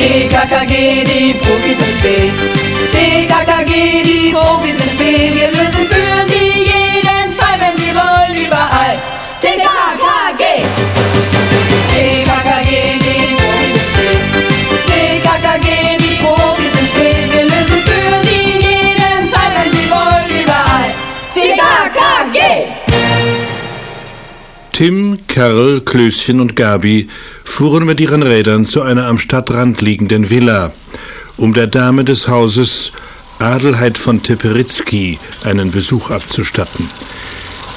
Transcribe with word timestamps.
TKKG, 0.00 1.04
die 1.04 1.34
Profis 1.34 1.76
im 1.78 1.92
Spiel. 1.98 2.32
TKKG, 2.90 4.02
die 4.02 4.32
Profis 4.32 4.78
im 4.82 4.90
Spiel. 4.92 5.34
Wir 5.34 5.48
lösen 5.48 5.84
für 5.90 6.26
sie 6.26 6.64
jeden 6.72 7.36
Fall, 7.36 7.60
wenn 7.60 7.76
sie 7.76 7.92
wollen, 7.92 8.46
überall. 8.46 8.96
TKKG. 9.42 10.64
TKKG, 11.92 12.72
die 13.04 13.36
Profis 13.36 13.74
im 13.76 13.84
Spiel. 13.92 14.16
TKKG, 14.88 15.68
die 15.98 16.16
Profis 16.24 16.72
im 16.80 16.86
Spiel. 16.86 17.20
Wir 17.34 17.44
lösen 17.44 17.80
für 17.84 18.10
sie 18.26 18.44
jeden 18.56 19.28
Fall, 19.28 19.50
wenn 19.54 19.70
sie 19.70 19.86
wollen, 19.90 20.28
überall. 20.42 20.90
TKKG. 21.34 22.38
Tim, 24.72 25.18
Karl, 25.28 25.82
Klößchen 25.84 26.40
und 26.40 26.56
Gabi 26.56 27.06
fuhren 27.50 27.84
mit 27.84 28.00
ihren 28.00 28.22
Rädern 28.22 28.64
zu 28.64 28.80
einer 28.80 29.06
am 29.06 29.18
Stadtrand 29.18 29.80
liegenden 29.80 30.30
Villa, 30.30 30.72
um 31.36 31.52
der 31.52 31.66
Dame 31.66 32.04
des 32.04 32.28
Hauses 32.28 32.92
Adelheid 33.38 33.98
von 33.98 34.22
Teperitzky 34.22 35.18
einen 35.44 35.70
Besuch 35.70 36.10
abzustatten. 36.10 36.88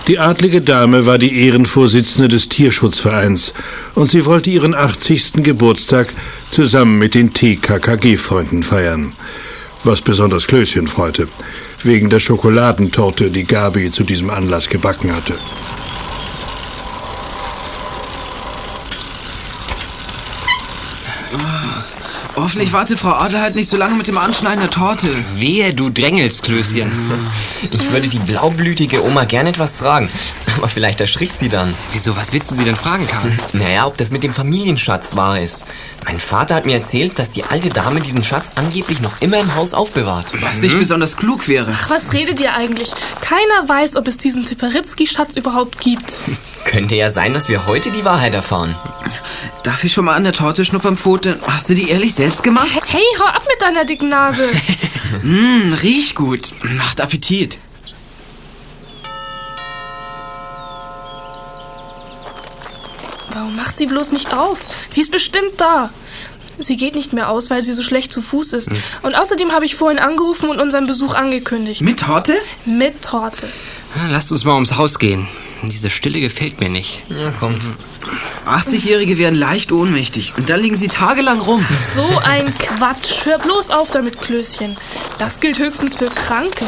Die 0.07 0.19
adlige 0.19 0.61
Dame 0.61 1.05
war 1.05 1.17
die 1.17 1.45
Ehrenvorsitzende 1.45 2.27
des 2.27 2.49
Tierschutzvereins 2.49 3.53
und 3.95 4.09
sie 4.09 4.25
wollte 4.25 4.51
ihren 4.51 4.75
80. 4.75 5.33
Geburtstag 5.43 6.13
zusammen 6.51 6.99
mit 6.99 7.15
den 7.15 7.33
TKKG-Freunden 7.33 8.63
feiern. 8.63 9.13
Was 9.83 10.01
besonders 10.01 10.47
Klößchen 10.47 10.87
freute, 10.87 11.27
wegen 11.83 12.09
der 12.09 12.19
Schokoladentorte, 12.19 13.31
die 13.31 13.43
Gabi 13.43 13.91
zu 13.91 14.03
diesem 14.03 14.29
Anlass 14.29 14.69
gebacken 14.69 15.13
hatte. 15.13 15.33
Hoffentlich 22.35 22.73
wartet 22.73 22.99
Frau 22.99 23.11
Adelheid 23.11 23.55
nicht 23.55 23.69
so 23.69 23.77
lange 23.77 23.95
mit 23.95 24.07
dem 24.07 24.17
Anschneiden 24.17 24.59
der 24.59 24.69
Torte. 24.71 25.07
Wehe, 25.35 25.73
du 25.73 25.89
drängelst, 25.89 26.43
Klößchen. 26.43 26.91
Ich 27.71 27.91
würde 27.91 28.07
die 28.07 28.19
blaublütige 28.19 29.03
Oma 29.05 29.25
gern 29.25 29.45
etwas 29.45 29.73
fragen. 29.73 30.09
Aber 30.57 30.69
vielleicht 30.69 31.01
erschrickt 31.01 31.39
sie 31.39 31.49
dann. 31.49 31.73
Wieso, 31.91 32.15
was 32.15 32.33
willst 32.33 32.51
du 32.51 32.55
sie 32.55 32.63
denn 32.63 32.75
fragen, 32.75 33.07
Karl? 33.07 33.31
Naja, 33.53 33.85
ob 33.87 33.97
das 33.97 34.11
mit 34.11 34.23
dem 34.23 34.33
Familienschatz 34.33 35.15
wahr 35.15 35.39
ist. 35.39 35.63
Mein 36.05 36.19
Vater 36.19 36.55
hat 36.55 36.65
mir 36.65 36.77
erzählt, 36.77 37.17
dass 37.17 37.29
die 37.29 37.43
alte 37.43 37.69
Dame 37.69 38.01
diesen 38.01 38.23
Schatz 38.23 38.47
angeblich 38.55 38.99
noch 38.99 39.21
immer 39.21 39.39
im 39.39 39.55
Haus 39.55 39.73
aufbewahrt. 39.73 40.33
Was 40.41 40.59
nicht 40.59 40.77
besonders 40.77 41.17
klug 41.17 41.47
wäre. 41.47 41.73
Ach, 41.73 41.89
was 41.89 42.13
redet 42.13 42.39
ihr 42.39 42.53
eigentlich? 42.55 42.91
Keiner 43.21 43.67
weiß, 43.69 43.95
ob 43.95 44.07
es 44.07 44.17
diesen 44.17 44.43
Tiperitzky-Schatz 44.43 45.37
überhaupt 45.37 45.79
gibt. 45.79 46.13
Könnte 46.65 46.95
ja 46.95 47.09
sein, 47.09 47.33
dass 47.33 47.47
wir 47.49 47.67
heute 47.67 47.91
die 47.91 48.05
Wahrheit 48.05 48.33
erfahren. 48.33 48.75
Darf 49.63 49.83
ich 49.83 49.93
schon 49.93 50.05
mal 50.05 50.15
an 50.15 50.23
der 50.23 50.33
Torte 50.33 50.65
schnuppern, 50.65 50.97
Pfote? 50.97 51.39
Hast 51.47 51.69
du 51.69 51.73
die 51.73 51.89
ehrlich 51.89 52.13
selbst 52.13 52.43
gemacht? 52.43 52.67
Hey, 52.87 53.03
hau 53.19 53.25
ab 53.25 53.43
mit 53.47 53.61
deiner 53.61 53.85
dicken 53.85 54.09
Nase. 54.09 54.49
Mmm, 55.21 55.73
riecht 55.83 56.15
gut. 56.15 56.53
Macht 56.63 56.99
Appetit. 57.01 57.59
Warum 63.43 63.57
macht 63.57 63.77
sie 63.77 63.87
bloß 63.87 64.13
nicht 64.13 64.33
auf? 64.33 64.59
Sie 64.89 65.01
ist 65.01 65.11
bestimmt 65.11 65.51
da. 65.57 65.89
Sie 66.59 66.77
geht 66.77 66.95
nicht 66.95 67.11
mehr 67.11 67.29
aus, 67.29 67.49
weil 67.49 67.61
sie 67.61 67.73
so 67.73 67.83
schlecht 67.83 68.13
zu 68.13 68.21
Fuß 68.21 68.53
ist. 68.53 68.69
Und 69.01 69.15
außerdem 69.15 69.51
habe 69.51 69.65
ich 69.65 69.75
vorhin 69.75 69.99
angerufen 69.99 70.47
und 70.49 70.61
unseren 70.61 70.87
Besuch 70.87 71.13
angekündigt. 71.13 71.81
Mit 71.81 71.99
Torte? 71.99 72.37
Mit 72.63 73.01
Torte. 73.01 73.49
Lasst 74.09 74.31
uns 74.31 74.45
mal 74.45 74.53
ums 74.53 74.77
Haus 74.77 74.97
gehen. 74.97 75.27
Diese 75.61 75.89
Stille 75.89 76.21
gefällt 76.21 76.61
mir 76.61 76.69
nicht. 76.69 77.01
Ja, 77.09 77.31
kommt. 77.31 77.61
80-Jährige 78.45 79.17
werden 79.17 79.35
leicht 79.35 79.73
ohnmächtig. 79.73 80.35
Und 80.37 80.49
dann 80.49 80.61
liegen 80.61 80.77
sie 80.77 80.87
tagelang 80.87 81.41
rum. 81.41 81.65
So 81.93 82.07
ein 82.23 82.57
Quatsch. 82.57 83.25
Hör 83.25 83.39
bloß 83.39 83.71
auf 83.71 83.91
damit, 83.91 84.21
Klößchen. 84.21 84.77
Das 85.19 85.41
gilt 85.41 85.59
höchstens 85.59 85.97
für 85.97 86.05
Kranke. 86.05 86.65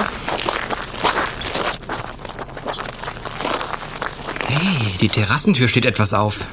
Hey, 4.50 4.94
die 5.00 5.08
Terrassentür 5.08 5.70
steht 5.70 5.86
etwas 5.86 6.14
auf. 6.14 6.48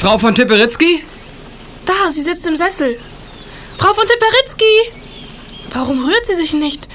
Frau 0.00 0.16
von 0.16 0.32
Tipperitzky? 0.32 1.02
Da, 1.84 2.10
sie 2.10 2.22
sitzt 2.22 2.46
im 2.46 2.54
Sessel. 2.54 2.96
Frau 3.76 3.92
von 3.92 4.04
Tiperitzky! 4.06 4.92
Warum 5.72 6.04
rührt 6.04 6.24
sie 6.24 6.36
sich 6.36 6.52
nicht? 6.52 6.88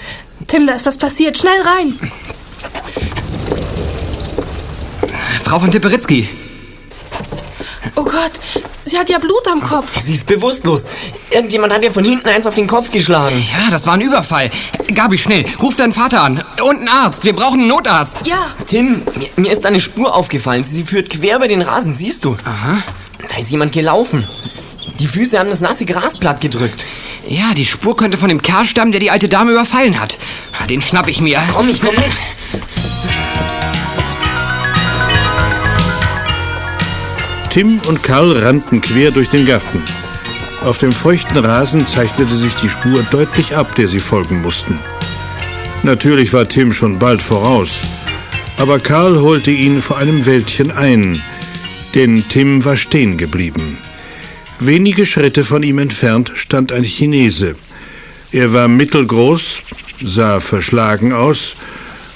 Tim, 0.47 0.65
da 0.65 0.73
ist 0.73 0.85
was 0.85 0.97
passiert. 0.97 1.37
Schnell 1.37 1.61
rein. 1.61 1.99
Frau 5.43 5.59
von 5.59 5.69
Tipperitzky. 5.69 6.29
Oh 8.03 8.05
Gott, 8.05 8.33
sie 8.81 8.99
hat 8.99 9.09
ja 9.09 9.17
Blut 9.17 9.47
am 9.49 9.63
Kopf. 9.63 9.89
Sie 10.03 10.15
ist 10.15 10.25
bewusstlos. 10.25 10.87
Irgendjemand 11.31 11.71
hat 11.71 11.83
ihr 11.83 11.91
von 11.91 12.03
hinten 12.03 12.27
eins 12.27 12.45
auf 12.45 12.53
den 12.53 12.67
Kopf 12.67 12.91
geschlagen. 12.91 13.41
Ja, 13.49 13.71
das 13.71 13.87
war 13.87 13.93
ein 13.93 14.01
Überfall. 14.01 14.49
Gabi, 14.93 15.17
schnell, 15.17 15.45
ruf 15.61 15.77
deinen 15.77 15.93
Vater 15.93 16.21
an. 16.21 16.43
Und 16.61 16.79
einen 16.79 16.89
Arzt. 16.89 17.23
Wir 17.23 17.31
brauchen 17.31 17.59
einen 17.59 17.69
Notarzt. 17.69 18.27
Ja, 18.27 18.47
Tim, 18.67 19.03
mir, 19.15 19.29
mir 19.37 19.53
ist 19.53 19.65
eine 19.65 19.79
Spur 19.79 20.13
aufgefallen. 20.13 20.65
Sie 20.65 20.83
führt 20.83 21.09
quer 21.09 21.37
über 21.37 21.47
den 21.47 21.61
Rasen, 21.61 21.95
siehst 21.95 22.25
du? 22.25 22.35
Aha. 22.43 22.83
Da 23.29 23.37
ist 23.37 23.51
jemand 23.51 23.71
gelaufen. 23.71 24.27
Die 24.99 25.07
Füße 25.07 25.39
haben 25.39 25.49
das 25.49 25.61
nasse 25.61 25.85
Gras 25.85 26.17
platt 26.19 26.41
gedrückt. 26.41 26.83
Ja, 27.25 27.53
die 27.55 27.65
Spur 27.65 27.95
könnte 27.95 28.17
von 28.17 28.27
dem 28.27 28.41
Kerl 28.41 28.65
stammen, 28.65 28.91
der 28.91 28.99
die 28.99 29.11
alte 29.11 29.29
Dame 29.29 29.51
überfallen 29.51 29.97
hat. 29.97 30.17
Den 30.69 30.81
schnapp 30.81 31.07
ich 31.07 31.21
mir. 31.21 31.41
Komm, 31.53 31.69
ich 31.69 31.79
komm 31.79 31.95
mit. 31.95 32.03
Tim 37.53 37.79
und 37.87 38.01
Karl 38.01 38.31
rannten 38.31 38.81
quer 38.81 39.11
durch 39.11 39.29
den 39.29 39.45
Garten. 39.45 39.79
Auf 40.63 40.79
dem 40.79 40.91
feuchten 40.91 41.37
Rasen 41.37 41.85
zeichnete 41.85 42.35
sich 42.35 42.55
die 42.55 42.67
Spur 42.67 43.05
deutlich 43.11 43.55
ab, 43.55 43.75
der 43.75 43.87
sie 43.87 43.99
folgen 43.99 44.41
mussten. 44.41 44.79
Natürlich 45.83 46.33
war 46.33 46.47
Tim 46.47 46.73
schon 46.73 46.97
bald 46.97 47.21
voraus, 47.21 47.83
aber 48.57 48.79
Karl 48.79 49.19
holte 49.19 49.51
ihn 49.51 49.81
vor 49.81 49.99
einem 49.99 50.25
Wäldchen 50.25 50.71
ein, 50.71 51.21
denn 51.93 52.23
Tim 52.27 52.65
war 52.65 52.75
stehen 52.75 53.17
geblieben. 53.17 53.77
Wenige 54.59 55.05
Schritte 55.05 55.43
von 55.43 55.61
ihm 55.61 55.77
entfernt 55.77 56.31
stand 56.33 56.71
ein 56.71 56.83
Chinese. 56.83 57.53
Er 58.31 58.51
war 58.53 58.67
mittelgroß, 58.67 59.61
sah 60.03 60.39
verschlagen 60.39 61.13
aus 61.13 61.55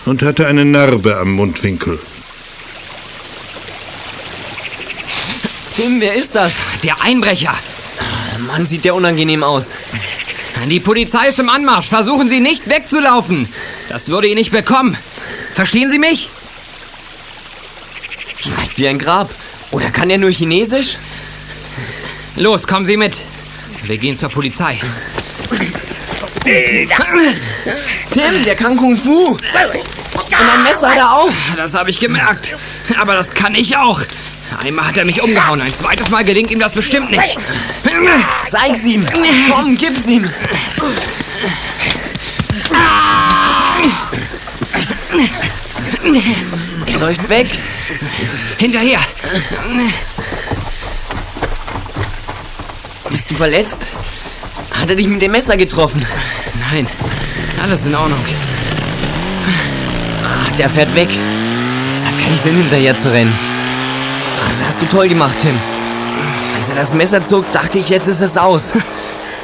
und 0.05 0.23
hatte 0.23 0.47
eine 0.47 0.65
Narbe 0.65 1.15
am 1.17 1.33
Mundwinkel. 1.33 1.99
Tim, 5.77 6.01
wer 6.01 6.15
ist 6.15 6.33
das? 6.33 6.53
Der 6.81 7.03
Einbrecher. 7.03 7.53
Mann, 8.47 8.65
sieht 8.65 8.83
der 8.83 8.95
unangenehm 8.95 9.43
aus. 9.43 9.67
Die 10.65 10.79
Polizei 10.79 11.27
ist 11.27 11.37
im 11.37 11.49
Anmarsch. 11.49 11.87
Versuchen 11.87 12.27
Sie 12.27 12.39
nicht 12.39 12.67
wegzulaufen. 12.67 13.47
Das 13.87 14.09
würde 14.09 14.27
ihr 14.27 14.33
nicht 14.33 14.49
bekommen. 14.49 14.97
Verstehen 15.53 15.91
Sie 15.91 15.99
mich? 15.99 16.31
Schweigt 18.39 18.79
wie 18.79 18.87
ein 18.87 18.97
Grab. 18.97 19.29
Oder 19.69 19.91
kann 19.91 20.09
er 20.09 20.17
nur 20.17 20.31
Chinesisch? 20.31 20.97
Los, 22.37 22.65
kommen 22.65 22.87
Sie 22.87 22.97
mit. 22.97 23.19
Wir 23.83 23.99
gehen 23.99 24.17
zur 24.17 24.29
Polizei. 24.29 24.81
Tim, 28.11 28.43
der 28.43 28.55
kann 28.55 28.75
Kung 28.77 28.97
Fu. 28.97 29.33
Und 29.33 29.39
ein 30.33 30.63
Messer 30.63 30.89
hat 30.89 30.97
er 30.97 31.11
auch. 31.11 31.29
Das 31.55 31.75
habe 31.75 31.91
ich 31.91 31.99
gemerkt. 31.99 32.55
Aber 32.99 33.13
das 33.13 33.29
kann 33.29 33.53
ich 33.53 33.77
auch. 33.77 34.01
Einmal 34.63 34.85
hat 34.85 34.97
er 34.97 35.05
mich 35.05 35.21
umgehauen, 35.21 35.61
ein 35.61 35.73
zweites 35.73 36.09
Mal 36.09 36.23
gelingt 36.23 36.51
ihm 36.51 36.59
das 36.59 36.73
bestimmt 36.73 37.11
nicht. 37.11 37.37
Zeig's 38.49 38.83
ihm. 38.85 39.05
Komm, 39.51 39.75
gib's 39.75 40.05
ihm. 40.05 40.25
Er 46.85 46.99
läuft 46.99 47.29
weg. 47.29 47.47
Hinterher. 48.57 48.99
Bist 53.09 53.31
du 53.31 53.35
verletzt? 53.35 53.87
Hat 54.71 54.89
er 54.89 54.95
dich 54.95 55.07
mit 55.07 55.21
dem 55.21 55.31
Messer 55.31 55.57
getroffen? 55.57 56.05
Nein, 56.71 56.87
alles 57.61 57.85
in 57.85 57.95
Ordnung. 57.95 58.19
Ach, 60.23 60.51
der 60.55 60.69
fährt 60.69 60.93
weg. 60.95 61.09
Es 61.09 62.05
hat 62.05 62.17
keinen 62.23 62.39
Sinn, 62.39 62.55
hinterher 62.55 62.99
zu 62.99 63.11
rennen. 63.11 63.56
Das 64.47 64.63
hast 64.67 64.81
du 64.81 64.85
toll 64.87 65.09
gemacht, 65.09 65.37
Tim. 65.41 65.57
Als 66.57 66.69
er 66.69 66.75
das 66.75 66.93
Messer 66.93 67.25
zog, 67.25 67.51
dachte 67.51 67.79
ich, 67.79 67.89
jetzt 67.89 68.07
ist 68.07 68.21
es 68.21 68.37
aus. 68.37 68.71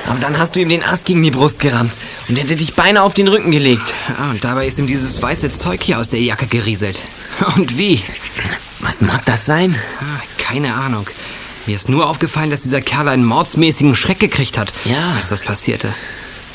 Aber 0.07 0.19
dann 0.19 0.37
hast 0.37 0.55
du 0.55 0.59
ihm 0.59 0.69
den 0.69 0.83
Ast 0.83 1.05
gegen 1.05 1.21
die 1.23 1.31
Brust 1.31 1.59
gerammt 1.59 1.97
und 2.27 2.37
hätte 2.37 2.55
dich 2.55 2.73
beinahe 2.73 3.03
auf 3.03 3.13
den 3.13 3.27
Rücken 3.27 3.51
gelegt. 3.51 3.93
Ah, 4.17 4.31
und 4.31 4.43
dabei 4.43 4.67
ist 4.67 4.77
ihm 4.79 4.87
dieses 4.87 5.21
weiße 5.21 5.51
Zeug 5.51 5.81
hier 5.81 5.99
aus 5.99 6.09
der 6.09 6.19
Jacke 6.21 6.47
gerieselt. 6.47 6.99
Und 7.55 7.77
wie? 7.77 8.01
Was 8.81 9.01
mag 9.01 9.23
das 9.25 9.45
sein? 9.45 9.75
Ah, 10.01 10.21
keine 10.37 10.73
Ahnung. 10.73 11.07
Mir 11.65 11.75
ist 11.77 11.87
nur 11.87 12.09
aufgefallen, 12.09 12.51
dass 12.51 12.63
dieser 12.63 12.81
Kerl 12.81 13.07
einen 13.07 13.23
mordsmäßigen 13.23 13.95
Schreck 13.95 14.19
gekriegt 14.19 14.57
hat, 14.57 14.73
Ja. 14.83 15.13
als 15.17 15.29
das 15.29 15.39
passierte. 15.41 15.87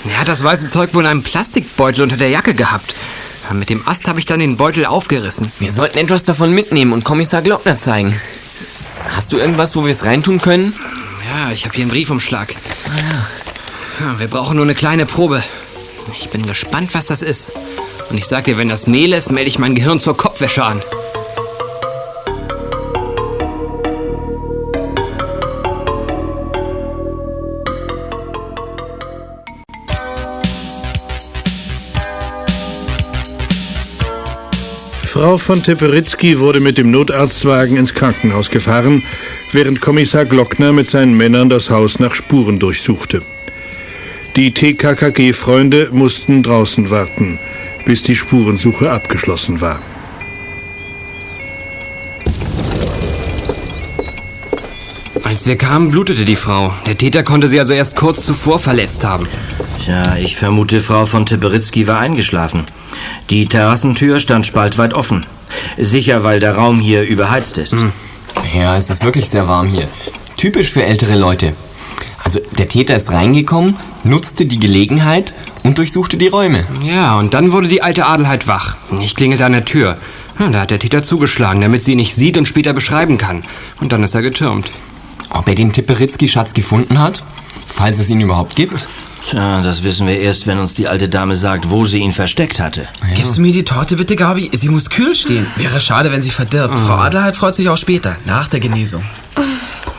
Er 0.06 0.20
hat 0.20 0.28
das 0.28 0.44
weiße 0.44 0.66
Zeug 0.66 0.92
wohl 0.94 1.04
in 1.04 1.10
einem 1.10 1.22
Plastikbeutel 1.22 2.02
unter 2.02 2.18
der 2.18 2.28
Jacke 2.28 2.54
gehabt. 2.54 2.94
Mit 3.54 3.70
dem 3.70 3.88
Ast 3.88 4.06
habe 4.08 4.18
ich 4.18 4.26
dann 4.26 4.40
den 4.40 4.58
Beutel 4.58 4.84
aufgerissen. 4.84 5.50
Wir 5.58 5.70
sollten 5.72 5.96
etwas 5.96 6.22
davon 6.22 6.52
mitnehmen 6.52 6.92
und 6.92 7.02
Kommissar 7.04 7.40
Glockner 7.40 7.78
zeigen. 7.78 8.14
Hast 9.28 9.34
du 9.34 9.40
irgendwas, 9.40 9.76
wo 9.76 9.84
wir 9.84 9.92
es 9.92 10.06
reintun 10.06 10.40
können? 10.40 10.72
Ja, 11.30 11.52
ich 11.52 11.66
habe 11.66 11.74
hier 11.74 11.82
einen 11.82 11.90
Briefumschlag. 11.90 12.54
Ja, 14.00 14.18
wir 14.18 14.26
brauchen 14.26 14.56
nur 14.56 14.64
eine 14.64 14.74
kleine 14.74 15.04
Probe. 15.04 15.44
Ich 16.16 16.30
bin 16.30 16.46
gespannt, 16.46 16.94
was 16.94 17.04
das 17.04 17.20
ist. 17.20 17.52
Und 18.08 18.16
ich 18.16 18.24
sag 18.24 18.44
dir, 18.44 18.56
wenn 18.56 18.70
das 18.70 18.86
Mehl 18.86 19.12
ist, 19.12 19.30
melde 19.30 19.50
ich 19.50 19.58
mein 19.58 19.74
Gehirn 19.74 20.00
zur 20.00 20.16
Kopfwäsche 20.16 20.64
an. 20.64 20.82
Frau 35.18 35.36
von 35.36 35.60
Teperitzky 35.60 36.38
wurde 36.38 36.60
mit 36.60 36.78
dem 36.78 36.92
Notarztwagen 36.92 37.76
ins 37.76 37.92
Krankenhaus 37.92 38.50
gefahren, 38.50 39.02
während 39.50 39.80
Kommissar 39.80 40.24
Glockner 40.24 40.72
mit 40.72 40.88
seinen 40.88 41.16
Männern 41.16 41.48
das 41.48 41.70
Haus 41.70 41.98
nach 41.98 42.14
Spuren 42.14 42.60
durchsuchte. 42.60 43.18
Die 44.36 44.54
TKKG-Freunde 44.54 45.88
mussten 45.90 46.44
draußen 46.44 46.88
warten, 46.90 47.40
bis 47.84 48.04
die 48.04 48.14
Spurensuche 48.14 48.92
abgeschlossen 48.92 49.60
war. 49.60 49.82
Als 55.24 55.48
wir 55.48 55.56
kamen, 55.56 55.88
blutete 55.88 56.24
die 56.24 56.36
Frau. 56.36 56.72
Der 56.86 56.96
Täter 56.96 57.24
konnte 57.24 57.48
sie 57.48 57.58
also 57.58 57.72
erst 57.72 57.96
kurz 57.96 58.24
zuvor 58.24 58.60
verletzt 58.60 59.04
haben. 59.04 59.26
Ja, 59.84 60.14
ich 60.14 60.36
vermute, 60.36 60.80
Frau 60.80 61.06
von 61.06 61.26
Teperitzky 61.26 61.88
war 61.88 61.98
eingeschlafen. 61.98 62.66
Die 63.30 63.46
Terrassentür 63.46 64.20
stand 64.20 64.46
spaltweit 64.46 64.94
offen. 64.94 65.26
Sicher, 65.76 66.24
weil 66.24 66.40
der 66.40 66.54
Raum 66.56 66.80
hier 66.80 67.02
überheizt 67.02 67.58
ist. 67.58 67.76
Ja, 68.54 68.76
es 68.76 68.90
ist 68.90 69.04
wirklich 69.04 69.28
sehr 69.28 69.48
warm 69.48 69.68
hier. 69.68 69.88
Typisch 70.36 70.70
für 70.70 70.84
ältere 70.84 71.16
Leute. 71.16 71.54
Also 72.24 72.40
der 72.58 72.68
Täter 72.68 72.96
ist 72.96 73.10
reingekommen, 73.10 73.76
nutzte 74.04 74.44
die 74.46 74.58
Gelegenheit 74.58 75.32
und 75.64 75.78
durchsuchte 75.78 76.16
die 76.16 76.28
Räume. 76.28 76.64
Ja, 76.82 77.18
und 77.18 77.32
dann 77.34 77.52
wurde 77.52 77.68
die 77.68 77.82
alte 77.82 78.06
Adelheid 78.06 78.46
wach. 78.46 78.76
Ich 79.00 79.16
klingelte 79.16 79.46
an 79.46 79.52
der 79.52 79.64
Tür. 79.64 79.96
Hm, 80.36 80.52
Da 80.52 80.60
hat 80.60 80.70
der 80.70 80.78
Täter 80.78 81.02
zugeschlagen, 81.02 81.60
damit 81.62 81.82
sie 81.82 81.92
ihn 81.92 81.96
nicht 81.98 82.14
sieht 82.14 82.36
und 82.36 82.46
später 82.46 82.72
beschreiben 82.72 83.18
kann. 83.18 83.44
Und 83.80 83.92
dann 83.92 84.02
ist 84.02 84.14
er 84.14 84.22
getürmt. 84.22 84.68
Ob 85.30 85.48
er 85.48 85.54
den 85.54 85.72
Tiperitzky-Schatz 85.72 86.54
gefunden 86.54 86.98
hat? 86.98 87.22
Falls 87.66 87.98
es 87.98 88.10
ihn 88.10 88.20
überhaupt 88.20 88.54
gibt? 88.56 88.88
Tja, 89.22 89.60
das 89.60 89.82
wissen 89.82 90.06
wir 90.06 90.18
erst, 90.18 90.46
wenn 90.46 90.58
uns 90.58 90.74
die 90.74 90.88
alte 90.88 91.08
Dame 91.08 91.34
sagt, 91.34 91.70
wo 91.70 91.84
sie 91.84 91.98
ihn 91.98 92.12
versteckt 92.12 92.60
hatte. 92.60 92.88
Gibst 93.14 93.36
du 93.36 93.40
mir 93.40 93.52
die 93.52 93.64
Torte 93.64 93.96
bitte, 93.96 94.16
Gabi? 94.16 94.50
Sie 94.52 94.68
muss 94.68 94.88
kühl 94.90 95.14
stehen. 95.14 95.46
Wäre 95.56 95.80
schade, 95.80 96.10
wenn 96.12 96.22
sie 96.22 96.30
verdirbt. 96.30 96.78
Frau 96.78 96.94
Adelheid 96.94 97.36
freut 97.36 97.54
sich 97.54 97.68
auch 97.68 97.76
später, 97.76 98.16
nach 98.24 98.48
der 98.48 98.60
Genesung. 98.60 99.02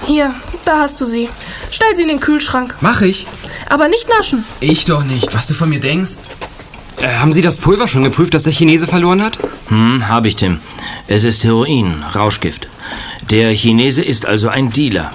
Hier, 0.08 0.34
da 0.66 0.80
hast 0.80 1.00
du 1.02 1.06
sie. 1.06 1.30
Stell 1.70 1.96
sie 1.96 2.02
in 2.04 2.08
den 2.08 2.20
Kühlschrank. 2.20 2.76
Mach 2.82 3.02
ich. 3.02 3.28
Aber 3.70 3.88
nicht 3.88 4.08
naschen. 4.10 4.44
Ich 4.60 4.86
doch 4.86 5.04
nicht. 5.04 5.34
Was 5.36 5.48
du 5.48 5.54
von 5.54 5.70
mir 5.70 5.80
denkst? 5.80 6.18
Äh, 6.98 7.18
haben 7.18 7.32
Sie 7.32 7.42
das 7.42 7.58
Pulver 7.58 7.88
schon 7.88 8.04
geprüft, 8.04 8.34
das 8.34 8.44
der 8.44 8.52
Chinese 8.54 8.88
verloren 8.88 9.22
hat? 9.24 9.40
Hm, 9.70 10.10
hab 10.10 10.26
ich, 10.26 10.36
Tim. 10.36 10.60
Es 11.08 11.24
ist 11.24 11.44
Heroin, 11.44 12.04
Rauschgift. 12.16 12.68
Der 13.30 13.52
Chinese 13.56 14.02
ist 14.02 14.26
also 14.26 14.50
ein 14.50 14.72
Dealer. 14.72 15.12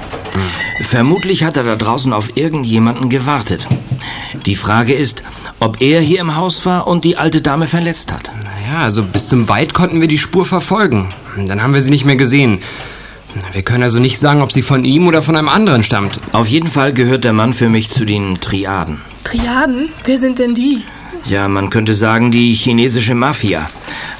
Vermutlich 0.81 1.43
hat 1.43 1.57
er 1.57 1.65
da 1.65 1.75
draußen 1.75 2.13
auf 2.13 2.37
irgendjemanden 2.37 3.09
gewartet. 3.09 3.67
Die 4.47 4.55
Frage 4.55 4.93
ist, 4.93 5.23
ob 5.59 5.81
er 5.81 6.01
hier 6.01 6.21
im 6.21 6.37
Haus 6.37 6.65
war 6.65 6.87
und 6.87 7.03
die 7.03 7.17
alte 7.17 7.41
Dame 7.41 7.67
verletzt 7.67 8.13
hat. 8.13 8.31
Naja, 8.45 8.83
also 8.83 9.03
bis 9.03 9.29
zum 9.29 9.49
Wald 9.49 9.75
konnten 9.75 10.01
wir 10.01 10.09
die 10.09 10.19
Spur 10.19 10.47
verfolgen. 10.47 11.13
Dann 11.37 11.63
haben 11.63 11.75
wir 11.75 11.83
sie 11.83 11.91
nicht 11.91 12.05
mehr 12.05 12.17
gesehen. 12.17 12.61
Wir 13.53 13.63
können 13.63 13.83
also 13.83 13.99
nicht 13.99 14.21
sagen, 14.21 14.43
ob 14.43 14.53
sie 14.53 14.63
von 14.63 14.85
ihm 14.85 15.09
oder 15.09 15.21
von 15.21 15.37
einem 15.37 15.49
anderen 15.49 15.83
stammt. 15.83 16.21
Auf 16.31 16.47
jeden 16.47 16.69
Fall 16.69 16.93
gehört 16.93 17.25
der 17.25 17.33
Mann 17.33 17.53
für 17.53 17.69
mich 17.69 17.91
zu 17.91 18.05
den 18.05 18.41
Triaden. 18.41 19.01
Triaden? 19.25 19.89
Wer 20.05 20.19
sind 20.19 20.39
denn 20.39 20.55
die? 20.55 20.85
Ja, 21.27 21.49
man 21.49 21.71
könnte 21.71 21.95
sagen, 21.95 22.31
die 22.31 22.53
chinesische 22.53 23.15
Mafia. 23.15 23.67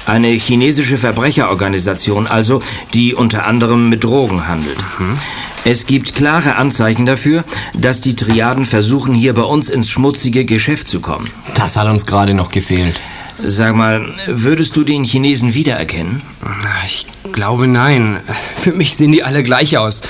Eine 0.05 0.29
chinesische 0.29 0.97
Verbrecherorganisation 0.97 2.25
also, 2.27 2.61
die 2.93 3.13
unter 3.13 3.45
anderem 3.45 3.89
mit 3.89 4.03
Drogen 4.03 4.47
handelt. 4.47 4.77
Es 5.65 5.85
gibt 5.85 6.15
klare 6.15 6.55
Anzeichen 6.55 7.05
dafür, 7.05 7.43
dass 7.73 8.01
die 8.01 8.15
Triaden 8.15 8.65
versuchen, 8.65 9.13
hier 9.13 9.33
bei 9.33 9.43
uns 9.43 9.69
ins 9.69 9.89
schmutzige 9.89 10.45
Geschäft 10.45 10.87
zu 10.87 10.99
kommen. 10.99 11.29
Das 11.55 11.77
hat 11.77 11.87
uns 11.87 12.05
gerade 12.05 12.33
noch 12.33 12.51
gefehlt. 12.51 12.99
Sag 13.43 13.75
mal, 13.75 14.13
würdest 14.27 14.75
du 14.75 14.83
den 14.83 15.03
Chinesen 15.03 15.53
wiedererkennen? 15.53 16.21
Ich 16.85 17.05
glaube 17.33 17.67
nein. 17.67 18.19
Für 18.55 18.71
mich 18.71 18.95
sehen 18.95 19.11
die 19.11 19.23
alle 19.23 19.43
gleich 19.43 19.77
aus. 19.77 20.01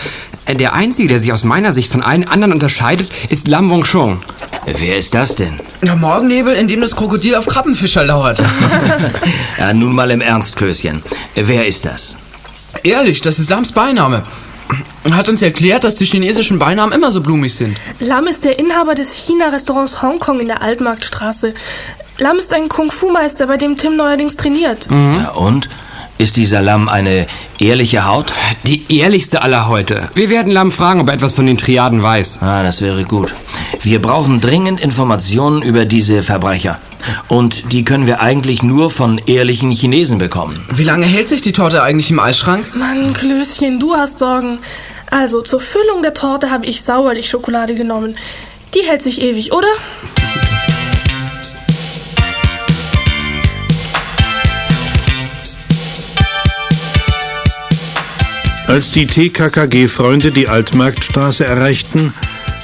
Der 0.47 0.73
einzige, 0.73 1.07
der 1.07 1.19
sich 1.19 1.33
aus 1.33 1.43
meiner 1.43 1.73
Sicht 1.73 1.91
von 1.91 2.03
allen 2.03 2.27
anderen 2.27 2.53
unterscheidet, 2.53 3.09
ist 3.29 3.47
Lam 3.47 3.69
Wong 3.71 3.83
Shong. 3.83 4.21
Wer 4.65 4.97
ist 4.97 5.13
das 5.13 5.35
denn? 5.35 5.59
Der 5.83 5.95
Morgennebel, 5.95 6.55
in 6.55 6.67
dem 6.67 6.81
das 6.81 6.95
Krokodil 6.95 7.35
auf 7.35 7.45
Krabbenfischer 7.45 8.03
lauert. 8.03 8.39
Ja, 9.57 9.73
nun 9.73 9.93
mal 9.95 10.11
im 10.11 10.21
Ernst, 10.21 10.55
Klößchen. 10.55 11.01
Wer 11.33 11.65
ist 11.65 11.85
das? 11.85 12.15
Ehrlich, 12.83 13.21
das 13.21 13.39
ist 13.39 13.49
Lams 13.49 13.71
Beiname. 13.71 14.23
Er 15.03 15.15
hat 15.15 15.29
uns 15.29 15.41
erklärt, 15.41 15.83
dass 15.83 15.95
die 15.95 16.05
chinesischen 16.05 16.59
Beinamen 16.59 16.91
immer 16.93 17.11
so 17.11 17.21
blumig 17.21 17.53
sind. 17.53 17.77
Lam 17.99 18.27
ist 18.27 18.43
der 18.43 18.59
Inhaber 18.59 18.95
des 18.95 19.13
China-Restaurants 19.13 20.01
Hongkong 20.01 20.39
in 20.39 20.47
der 20.47 20.61
Altmarktstraße. 20.61 21.53
Lam 22.17 22.37
ist 22.37 22.53
ein 22.53 22.69
Kung-Fu-Meister, 22.69 23.47
bei 23.47 23.57
dem 23.57 23.77
Tim 23.77 23.95
neuerdings 23.95 24.35
trainiert. 24.35 24.87
Ja, 24.91 25.31
und? 25.31 25.69
Ist 26.17 26.37
dieser 26.37 26.61
Lamm 26.61 26.87
eine 26.87 27.27
ehrliche 27.59 28.05
Haut? 28.05 28.31
Die 28.65 28.85
ehrlichste 28.97 29.41
aller 29.41 29.67
heute. 29.67 30.09
Wir 30.15 30.29
werden 30.29 30.49
Lam 30.49 30.71
fragen, 30.71 31.01
ob 31.01 31.09
er 31.09 31.13
etwas 31.13 31.33
von 31.33 31.45
den 31.45 31.57
Triaden 31.57 32.01
weiß. 32.01 32.41
Ah, 32.41 32.63
das 32.63 32.81
wäre 32.81 33.03
gut. 33.03 33.35
Wir 33.81 34.01
brauchen 34.01 34.39
dringend 34.39 34.79
Informationen 34.79 35.61
über 35.61 35.83
diese 35.83 36.21
Verbrecher. 36.21 36.79
Und 37.27 37.73
die 37.73 37.83
können 37.83 38.07
wir 38.07 38.21
eigentlich 38.21 38.63
nur 38.63 38.89
von 38.89 39.19
ehrlichen 39.27 39.71
Chinesen 39.71 40.17
bekommen. 40.17 40.65
Wie 40.71 40.85
lange 40.85 41.05
hält 41.05 41.27
sich 41.27 41.41
die 41.41 41.51
Torte 41.51 41.83
eigentlich 41.83 42.09
im 42.09 42.19
Eisschrank? 42.19 42.73
Mann, 42.75 43.13
Klößchen, 43.13 43.81
du 43.81 43.93
hast 43.93 44.19
Sorgen. 44.19 44.59
Also, 45.11 45.41
zur 45.41 45.59
Füllung 45.59 46.01
der 46.01 46.13
Torte 46.13 46.49
habe 46.49 46.65
ich 46.65 46.81
Sauerlich-Schokolade 46.81 47.75
genommen. 47.75 48.15
Die 48.73 48.87
hält 48.87 49.01
sich 49.01 49.21
ewig, 49.21 49.51
oder? 49.51 49.67
Als 58.75 58.91
die 58.91 59.07
TKKG-Freunde 59.07 60.33
die 60.33 60.49
Altmarktstraße 60.49 61.45
erreichten, 61.45 62.13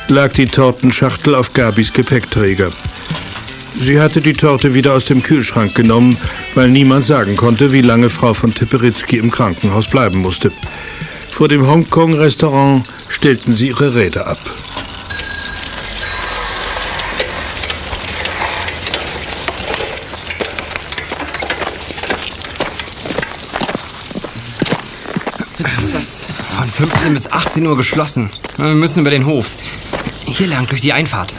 lag 0.09 0.33
die 0.33 0.45
Tortenschachtel 0.45 1.35
auf 1.35 1.53
Gabis 1.53 1.93
Gepäckträger. 1.93 2.69
Sie 3.79 3.97
hatte 3.97 4.19
die 4.19 4.33
Torte 4.33 4.73
wieder 4.73 4.93
aus 4.93 5.05
dem 5.05 5.23
Kühlschrank 5.23 5.73
genommen, 5.73 6.17
weil 6.53 6.69
niemand 6.69 7.05
sagen 7.05 7.37
konnte, 7.37 7.71
wie 7.71 7.79
lange 7.79 8.09
Frau 8.09 8.33
von 8.33 8.53
Teperitzky 8.53 9.19
im 9.19 9.31
Krankenhaus 9.31 9.87
bleiben 9.87 10.19
musste. 10.19 10.51
Vor 11.29 11.47
dem 11.47 11.65
Hongkong-Restaurant 11.65 12.85
stellten 13.07 13.55
sie 13.55 13.69
ihre 13.69 13.95
Räder 13.95 14.27
ab. 14.27 14.39
Ist 25.81 25.95
das 25.95 26.27
von 26.49 26.67
15 26.81 27.13
bis 27.13 27.31
18 27.31 27.67
Uhr 27.67 27.77
geschlossen? 27.77 28.31
Wir 28.57 28.73
müssen 28.73 29.01
über 29.01 29.11
den 29.11 29.27
Hof. 29.27 29.55
Hier 30.25 30.47
lang 30.47 30.65
durch 30.65 30.81
die 30.81 30.93
Einfahrt. 30.93 31.31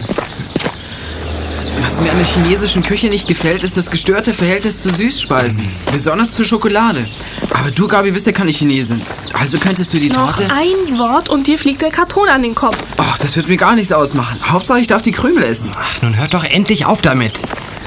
Was 1.80 2.00
mir 2.00 2.12
an 2.12 2.18
der 2.18 2.26
chinesischen 2.26 2.84
Küche 2.84 3.08
nicht 3.08 3.26
gefällt, 3.26 3.64
ist 3.64 3.76
das 3.76 3.90
gestörte 3.90 4.34
Verhältnis 4.34 4.82
zu 4.82 4.90
Süßspeisen. 4.90 5.66
Besonders 5.90 6.30
zu 6.30 6.44
Schokolade. 6.44 7.08
Aber 7.50 7.72
du, 7.72 7.88
Gabi, 7.88 8.12
bist 8.12 8.28
ja 8.28 8.32
keine 8.32 8.52
Chinesin. 8.52 9.02
Also 9.32 9.58
könntest 9.58 9.92
du 9.92 9.98
die 9.98 10.10
Noch 10.10 10.36
Torte... 10.36 10.48
ein 10.54 10.96
Wort 10.96 11.28
und 11.28 11.48
dir 11.48 11.58
fliegt 11.58 11.82
der 11.82 11.90
Karton 11.90 12.28
an 12.28 12.44
den 12.44 12.54
Kopf. 12.54 12.78
Ach, 12.98 13.18
das 13.18 13.34
wird 13.34 13.48
mir 13.48 13.56
gar 13.56 13.74
nichts 13.74 13.90
ausmachen. 13.90 14.38
Hauptsache, 14.44 14.78
ich 14.78 14.86
darf 14.86 15.02
die 15.02 15.10
Krümel 15.10 15.42
essen. 15.42 15.72
Ach, 15.76 16.02
nun 16.02 16.16
hört 16.16 16.34
doch 16.34 16.44
endlich 16.44 16.86
auf 16.86 17.02
damit. 17.02 17.42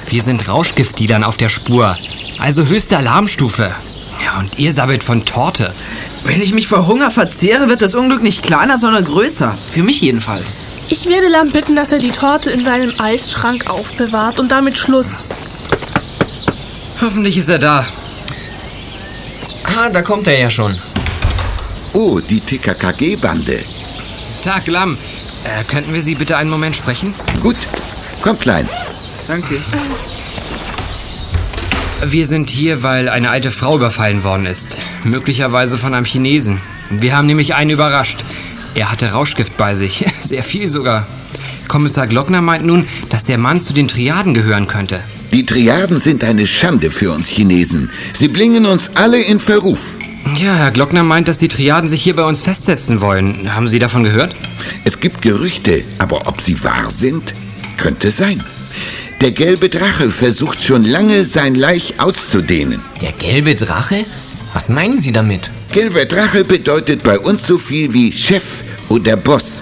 Wir 0.10 0.24
sind 0.24 0.46
Rauschgiftdealern 0.50 1.24
auf 1.24 1.38
der 1.38 1.48
Spur. 1.48 1.96
Also 2.38 2.66
höchste 2.66 2.98
Alarmstufe. 2.98 3.74
Ja, 4.22 4.40
und 4.40 4.60
ihr 4.60 4.74
sabbelt 4.74 5.06
von 5.06 5.24
Torte. 5.24 5.74
Wenn 6.25 6.41
ich 6.41 6.53
mich 6.53 6.67
vor 6.67 6.88
Hunger 6.88 7.12
verzehre, 7.12 7.70
wird 7.70 7.84
das 7.84 7.94
Unglück 7.94 8.24
nicht 8.24 8.41
kleiner, 8.41 8.77
sondern 8.77 9.03
größer. 9.03 9.55
Für 9.70 9.84
mich 9.84 10.01
jedenfalls. 10.01 10.60
Ich 10.89 11.05
werde 11.05 11.27
Lam 11.27 11.51
bitten, 11.51 11.75
dass 11.75 11.91
er 11.91 12.00
die 12.00 12.12
Torte 12.12 12.50
in 12.50 12.65
seinem 12.65 13.00
Eisschrank 13.00 13.70
aufbewahrt 13.70 14.39
und 14.39 14.51
damit 14.51 14.77
Schluss. 14.77 15.29
Hoffentlich 17.00 17.38
ist 17.38 17.50
er 17.50 17.60
da. 17.60 17.88
Ah, 19.63 19.89
da 19.89 20.01
kommt 20.01 20.27
er 20.27 20.39
ja 20.39 20.50
schon. 20.50 20.75
Oh, 21.94 22.20
die 22.20 22.39
TKKG-Bande. 22.39 23.63
Tag, 24.44 24.67
Lam. 24.67 24.98
Äh, 25.44 25.63
könnten 25.63 25.94
wir 25.94 26.01
Sie 26.01 26.15
bitte 26.15 26.38
einen 26.38 26.50
Moment 26.50 26.75
sprechen? 26.75 27.13
Gut, 27.39 27.58
komm 28.22 28.39
Klein. 28.39 28.67
Danke. 29.27 29.62
Wir 32.04 32.28
sind 32.28 32.50
hier, 32.50 32.84
weil 32.84 33.08
eine 33.10 33.30
alte 33.30 33.52
Frau 33.52 33.78
überfallen 33.78 34.24
worden 34.24 34.46
ist. 34.46 34.78
Möglicherweise 35.04 35.78
von 35.78 35.94
einem 35.94 36.06
Chinesen. 36.06 36.60
Wir 36.90 37.16
haben 37.16 37.25
nämlich 37.25 37.56
einen 37.56 37.72
überrascht. 37.72 38.25
Er 38.75 38.92
hatte 38.92 39.12
Rauschgift 39.12 39.58
bei 39.58 39.75
sich. 39.75 40.06
Sehr 40.22 40.44
viel 40.44 40.68
sogar. 40.68 41.08
Kommissar 41.68 42.08
Glockner 42.08 42.42
meint 42.42 42.66
nun, 42.66 42.86
dass 43.10 43.24
der 43.24 43.38
Mann 43.38 43.62
zu 43.62 43.74
den 43.74 43.88
Triaden 43.88 44.34
gehören 44.34 44.68
könnte. 44.68 45.00
Die 45.32 45.46
Triaden 45.46 45.98
sind 45.98 46.24
eine 46.24 46.46
Schande 46.46 46.92
für 46.92 47.12
uns 47.12 47.30
Chinesen. 47.30 47.90
Sie 48.14 48.28
bringen 48.28 48.66
uns 48.66 48.92
alle 48.96 49.20
in 49.20 49.40
Verruf. 49.40 49.98
Ja, 50.38 50.56
Herr 50.56 50.72
Glockner 50.72 51.04
meint, 51.04 51.28
dass 51.28 51.38
die 51.38 51.48
Triaden 51.48 51.90
sich 51.90 52.04
hier 52.04 52.16
bei 52.16 52.24
uns 52.24 52.42
festsetzen 52.42 53.00
wollen. 53.00 53.56
Haben 53.56 53.68
Sie 53.68 53.80
davon 53.80 54.04
gehört? 54.04 54.36
Es 54.84 55.00
gibt 55.00 55.22
Gerüchte, 55.22 55.84
aber 55.98 56.28
ob 56.28 56.42
sie 56.42 56.62
wahr 56.64 56.92
sind, 56.92 57.34
könnte 57.78 58.12
sein. 58.12 58.44
Der 59.22 59.31
gelbe 59.31 59.69
Drache 59.69 60.12
versucht 60.12 60.62
schon 60.62 60.84
lange 60.86 61.25
sein 61.25 61.55
Laich 61.55 61.95
auszudehnen. 62.00 62.81
Der 63.01 63.12
gelbe 63.13 63.55
Drache? 63.55 64.05
Was 64.53 64.69
meinen 64.69 65.00
Sie 65.00 65.12
damit? 65.12 65.50
Gelber 65.72 66.05
Drache 66.05 66.43
bedeutet 66.43 67.01
bei 67.03 67.17
uns 67.19 67.48
so 67.48 67.57
viel 67.57 67.91
wie 67.93 68.12
Chef 68.12 68.63
oder 68.89 69.17
Boss. 69.17 69.62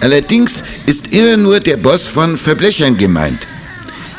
Allerdings 0.00 0.62
ist 0.86 1.08
immer 1.12 1.36
nur 1.36 1.60
der 1.60 1.76
Boss 1.76 2.06
von 2.08 2.36
Verblechern 2.36 2.96
gemeint. 2.96 3.46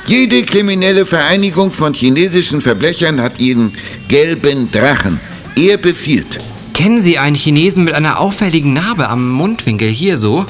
Jede 0.05 0.43
kriminelle 0.43 1.05
Vereinigung 1.05 1.71
von 1.71 1.93
chinesischen 1.93 2.61
Verblechern 2.61 3.19
hat 3.21 3.39
ihren 3.39 3.73
gelben 4.07 4.71
Drachen. 4.71 5.19
Er 5.55 5.77
befiehlt. 5.77 6.39
Kennen 6.73 7.01
Sie 7.01 7.17
einen 7.17 7.35
Chinesen 7.35 7.83
mit 7.83 7.93
einer 7.93 8.19
auffälligen 8.19 8.73
Narbe 8.73 9.09
am 9.09 9.29
Mundwinkel 9.31 9.89
hier 9.89 10.17
so? 10.17 10.45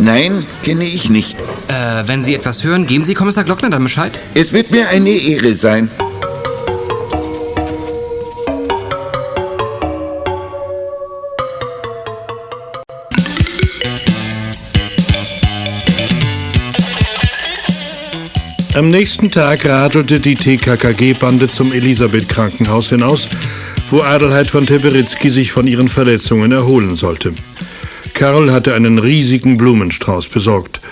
Nein, 0.00 0.46
kenne 0.62 0.84
ich 0.84 1.10
nicht. 1.10 1.36
Äh, 1.68 2.02
wenn 2.06 2.22
Sie 2.22 2.34
etwas 2.34 2.64
hören, 2.64 2.86
geben 2.86 3.04
Sie 3.04 3.14
Kommissar 3.14 3.44
Glockner 3.44 3.68
dann 3.68 3.82
Bescheid. 3.82 4.12
Es 4.34 4.52
wird 4.52 4.70
mir 4.70 4.88
eine 4.88 5.10
Ehre 5.10 5.54
sein. 5.54 5.90
Am 18.74 18.88
nächsten 18.88 19.30
Tag 19.30 19.66
radelte 19.66 20.20
die 20.20 20.36
TKKG-Bande 20.36 21.48
zum 21.48 21.72
Elisabeth-Krankenhaus 21.72 22.88
hinaus, 22.88 23.28
wo 23.88 24.00
Adelheid 24.00 24.50
von 24.50 24.64
Teberitzky 24.64 25.28
sich 25.28 25.52
von 25.52 25.66
ihren 25.66 25.88
Verletzungen 25.88 26.52
erholen 26.52 26.94
sollte. 26.94 27.34
Karl 28.20 28.52
hatte 28.52 28.74
einen 28.74 28.98
riesigen 28.98 29.56
Blumenstrauß 29.56 30.28
besorgt. 30.28 30.82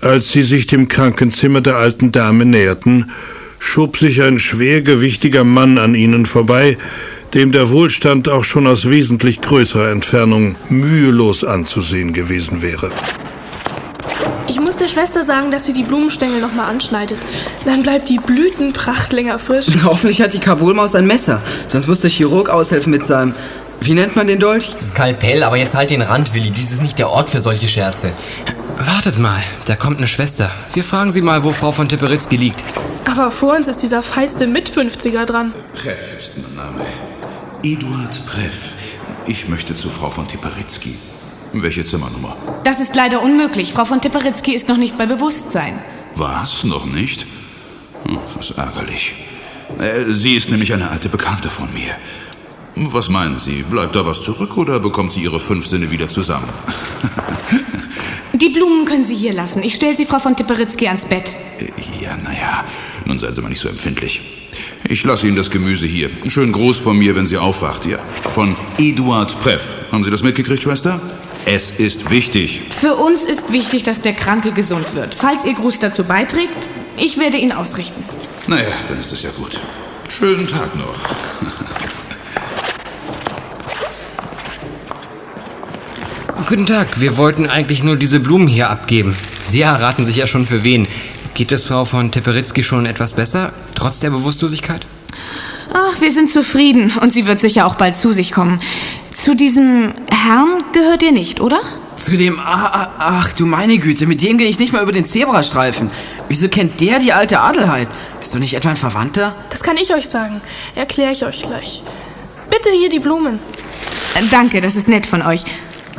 Als 0.00 0.32
sie 0.32 0.40
sich 0.40 0.66
dem 0.66 0.88
Krankenzimmer 0.88 1.60
der 1.60 1.76
alten 1.76 2.10
Dame 2.10 2.46
näherten, 2.46 3.10
schob 3.58 3.98
sich 3.98 4.22
ein 4.22 4.38
schwergewichtiger 4.38 5.44
Mann 5.44 5.76
an 5.76 5.94
ihnen 5.94 6.24
vorbei, 6.24 6.78
dem 7.34 7.52
der 7.52 7.68
Wohlstand 7.68 8.30
auch 8.30 8.44
schon 8.44 8.66
aus 8.66 8.88
wesentlich 8.88 9.42
größerer 9.42 9.90
Entfernung 9.90 10.56
mühelos 10.70 11.44
anzusehen 11.44 12.14
gewesen 12.14 12.62
wäre. 12.62 12.92
Ich 14.48 14.58
muss 14.58 14.78
der 14.78 14.88
Schwester 14.88 15.24
sagen, 15.24 15.50
dass 15.50 15.66
sie 15.66 15.74
die 15.74 15.82
Blumenstängel 15.82 16.40
nochmal 16.40 16.70
anschneidet. 16.70 17.18
Dann 17.66 17.82
bleibt 17.82 18.08
die 18.08 18.20
Blütenpracht 18.20 19.12
länger 19.12 19.38
frisch. 19.38 19.66
Hoffentlich 19.84 20.22
hat 20.22 20.32
die 20.32 20.38
Kabulmaus 20.38 20.94
ein 20.94 21.06
Messer. 21.06 21.42
Sonst 21.66 21.88
muss 21.88 22.00
der 22.00 22.08
Chirurg 22.08 22.48
aushelfen 22.48 22.90
mit 22.90 23.04
seinem. 23.04 23.34
Wie 23.80 23.94
nennt 23.94 24.16
man 24.16 24.26
den 24.26 24.38
Dolch? 24.40 24.74
Skalpell, 24.80 25.42
aber 25.42 25.56
jetzt 25.56 25.74
halt 25.74 25.90
den 25.90 26.02
Rand, 26.02 26.34
Willi. 26.34 26.50
Dies 26.50 26.72
ist 26.72 26.82
nicht 26.82 26.98
der 26.98 27.10
Ort 27.10 27.30
für 27.30 27.40
solche 27.40 27.68
Scherze. 27.68 28.12
Wartet 28.78 29.18
mal, 29.18 29.42
da 29.66 29.76
kommt 29.76 29.98
eine 29.98 30.08
Schwester. 30.08 30.50
Wir 30.74 30.84
fragen 30.84 31.10
sie 31.10 31.20
mal, 31.22 31.42
wo 31.42 31.52
Frau 31.52 31.72
von 31.72 31.88
Teperitzky 31.88 32.36
liegt. 32.36 32.62
Aber 33.10 33.30
vor 33.30 33.54
uns 33.56 33.68
ist 33.68 33.82
dieser 33.82 34.02
feiste 34.02 34.46
Mit-50er 34.46 35.24
dran. 35.24 35.52
Preff 35.74 36.18
ist 36.18 36.32
mein 36.38 36.54
Name. 36.56 36.84
Eduard 37.62 38.20
Preff. 38.26 38.74
Ich 39.26 39.48
möchte 39.48 39.74
zu 39.74 39.88
Frau 39.88 40.10
von 40.10 40.26
Teperitzky. 40.28 40.94
Welche 41.52 41.84
Zimmernummer? 41.84 42.36
Das 42.64 42.78
ist 42.80 42.94
leider 42.94 43.22
unmöglich. 43.22 43.72
Frau 43.72 43.84
von 43.84 44.00
Teperitzky 44.00 44.54
ist 44.54 44.68
noch 44.68 44.76
nicht 44.76 44.98
bei 44.98 45.06
Bewusstsein. 45.06 45.78
Was? 46.14 46.64
Noch 46.64 46.84
nicht? 46.86 47.26
Hm, 48.06 48.18
Das 48.36 48.50
ist 48.50 48.58
ärgerlich. 48.58 49.14
Äh, 49.78 50.10
Sie 50.12 50.34
ist 50.36 50.50
nämlich 50.50 50.72
eine 50.72 50.90
alte 50.90 51.08
Bekannte 51.08 51.48
von 51.50 51.72
mir. 51.72 51.90
Was 52.80 53.08
meinen 53.08 53.38
Sie? 53.38 53.64
Bleibt 53.64 53.96
da 53.96 54.06
was 54.06 54.22
zurück 54.22 54.56
oder 54.56 54.78
bekommt 54.78 55.12
sie 55.12 55.22
ihre 55.22 55.40
fünf 55.40 55.66
Sinne 55.66 55.90
wieder 55.90 56.08
zusammen? 56.08 56.48
Die 58.34 58.50
Blumen 58.50 58.84
können 58.84 59.04
Sie 59.04 59.16
hier 59.16 59.32
lassen. 59.32 59.64
Ich 59.64 59.74
stelle 59.74 59.94
sie 59.94 60.04
Frau 60.04 60.20
von 60.20 60.36
Teperitzky 60.36 60.86
ans 60.86 61.04
Bett. 61.04 61.32
Äh, 61.58 61.70
Ja, 62.00 62.16
naja, 62.16 62.64
nun 63.04 63.18
seien 63.18 63.34
Sie 63.34 63.42
mal 63.42 63.48
nicht 63.48 63.60
so 63.60 63.68
empfindlich. 63.68 64.20
Ich 64.84 65.02
lasse 65.02 65.26
Ihnen 65.26 65.34
das 65.36 65.50
Gemüse 65.50 65.86
hier. 65.86 66.08
Schön 66.28 66.52
groß 66.52 66.78
von 66.78 66.96
mir, 66.96 67.16
wenn 67.16 67.26
sie 67.26 67.36
aufwacht, 67.36 67.84
ja. 67.84 67.98
Von 68.28 68.54
Eduard 68.78 69.38
Preff. 69.40 69.74
Haben 69.90 70.04
Sie 70.04 70.10
das 70.10 70.22
mitgekriegt, 70.22 70.62
Schwester? 70.62 71.00
Es 71.46 71.72
ist 71.72 72.10
wichtig. 72.10 72.62
Für 72.70 72.94
uns 72.94 73.24
ist 73.24 73.52
wichtig, 73.52 73.82
dass 73.82 74.02
der 74.02 74.12
Kranke 74.12 74.52
gesund 74.52 74.94
wird. 74.94 75.14
Falls 75.16 75.44
Ihr 75.44 75.54
Gruß 75.54 75.80
dazu 75.80 76.04
beiträgt, 76.04 76.56
ich 76.96 77.18
werde 77.18 77.38
ihn 77.38 77.52
ausrichten. 77.52 78.04
Naja, 78.46 78.68
dann 78.86 79.00
ist 79.00 79.12
es 79.12 79.22
ja 79.22 79.30
gut. 79.36 79.60
Schönen 80.08 80.46
Tag 80.46 80.76
noch. 80.76 80.94
Guten 86.48 86.64
Tag, 86.64 86.98
wir 86.98 87.18
wollten 87.18 87.46
eigentlich 87.46 87.82
nur 87.82 87.96
diese 87.96 88.20
Blumen 88.20 88.46
hier 88.46 88.70
abgeben. 88.70 89.14
Sie 89.46 89.60
erraten 89.60 90.02
sich 90.02 90.16
ja 90.16 90.26
schon 90.26 90.46
für 90.46 90.64
wen. 90.64 90.88
Geht 91.34 91.52
es 91.52 91.64
Frau 91.64 91.84
von 91.84 92.10
Teperitzky 92.10 92.62
schon 92.62 92.86
etwas 92.86 93.12
besser, 93.12 93.52
trotz 93.74 94.00
der 94.00 94.08
Bewusstlosigkeit? 94.08 94.86
Ach, 95.74 96.00
wir 96.00 96.10
sind 96.10 96.32
zufrieden 96.32 96.90
und 97.02 97.12
sie 97.12 97.26
wird 97.26 97.40
sicher 97.40 97.66
auch 97.66 97.74
bald 97.74 97.96
zu 97.96 98.12
sich 98.12 98.32
kommen. 98.32 98.62
Zu 99.14 99.36
diesem 99.36 99.92
Herrn 100.08 100.64
gehört 100.72 101.02
ihr 101.02 101.12
nicht, 101.12 101.42
oder? 101.42 101.60
Zu 101.96 102.16
dem. 102.16 102.40
Ah, 102.40 102.70
ah, 102.72 102.90
ach 102.98 103.34
du 103.34 103.44
meine 103.44 103.76
Güte, 103.76 104.06
mit 104.06 104.22
dem 104.22 104.38
gehe 104.38 104.48
ich 104.48 104.58
nicht 104.58 104.72
mal 104.72 104.82
über 104.82 104.92
den 104.92 105.04
Zebrastreifen. 105.04 105.90
Wieso 106.28 106.48
kennt 106.48 106.80
der 106.80 106.98
die 106.98 107.12
alte 107.12 107.40
Adelheid? 107.40 107.88
Bist 108.20 108.34
du 108.34 108.38
nicht 108.38 108.54
etwa 108.54 108.70
ein 108.70 108.76
Verwandter? 108.76 109.34
Das 109.50 109.62
kann 109.62 109.76
ich 109.76 109.92
euch 109.92 110.08
sagen. 110.08 110.40
Erkläre 110.74 111.12
ich 111.12 111.26
euch 111.26 111.42
gleich. 111.42 111.82
Bitte 112.48 112.70
hier 112.70 112.88
die 112.88 113.00
Blumen. 113.00 113.38
Äh, 114.14 114.22
Danke, 114.30 114.62
das 114.62 114.76
ist 114.76 114.88
nett 114.88 115.04
von 115.04 115.20
euch. 115.20 115.44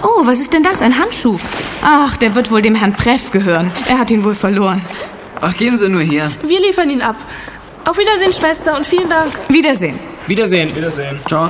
Oh, 0.01 0.25
was 0.25 0.39
ist 0.39 0.53
denn 0.53 0.63
das? 0.63 0.81
Ein 0.81 0.97
Handschuh? 0.97 1.39
Ach, 1.81 2.17
der 2.17 2.35
wird 2.35 2.51
wohl 2.51 2.61
dem 2.61 2.75
Herrn 2.75 2.93
Preff 2.93 3.31
gehören. 3.31 3.71
Er 3.87 3.99
hat 3.99 4.11
ihn 4.11 4.23
wohl 4.23 4.35
verloren. 4.35 4.81
Ach, 5.41 5.55
geben 5.55 5.77
Sie 5.77 5.89
nur 5.89 6.01
her. 6.01 6.31
Wir 6.43 6.59
liefern 6.59 6.89
ihn 6.89 7.01
ab. 7.01 7.15
Auf 7.85 7.97
Wiedersehen, 7.97 8.33
Schwester, 8.33 8.75
und 8.75 8.85
vielen 8.85 9.09
Dank. 9.09 9.39
Wiedersehen. 9.49 9.99
Wiedersehen. 10.27 10.75
Wiedersehen. 10.75 11.19
Ciao. 11.27 11.49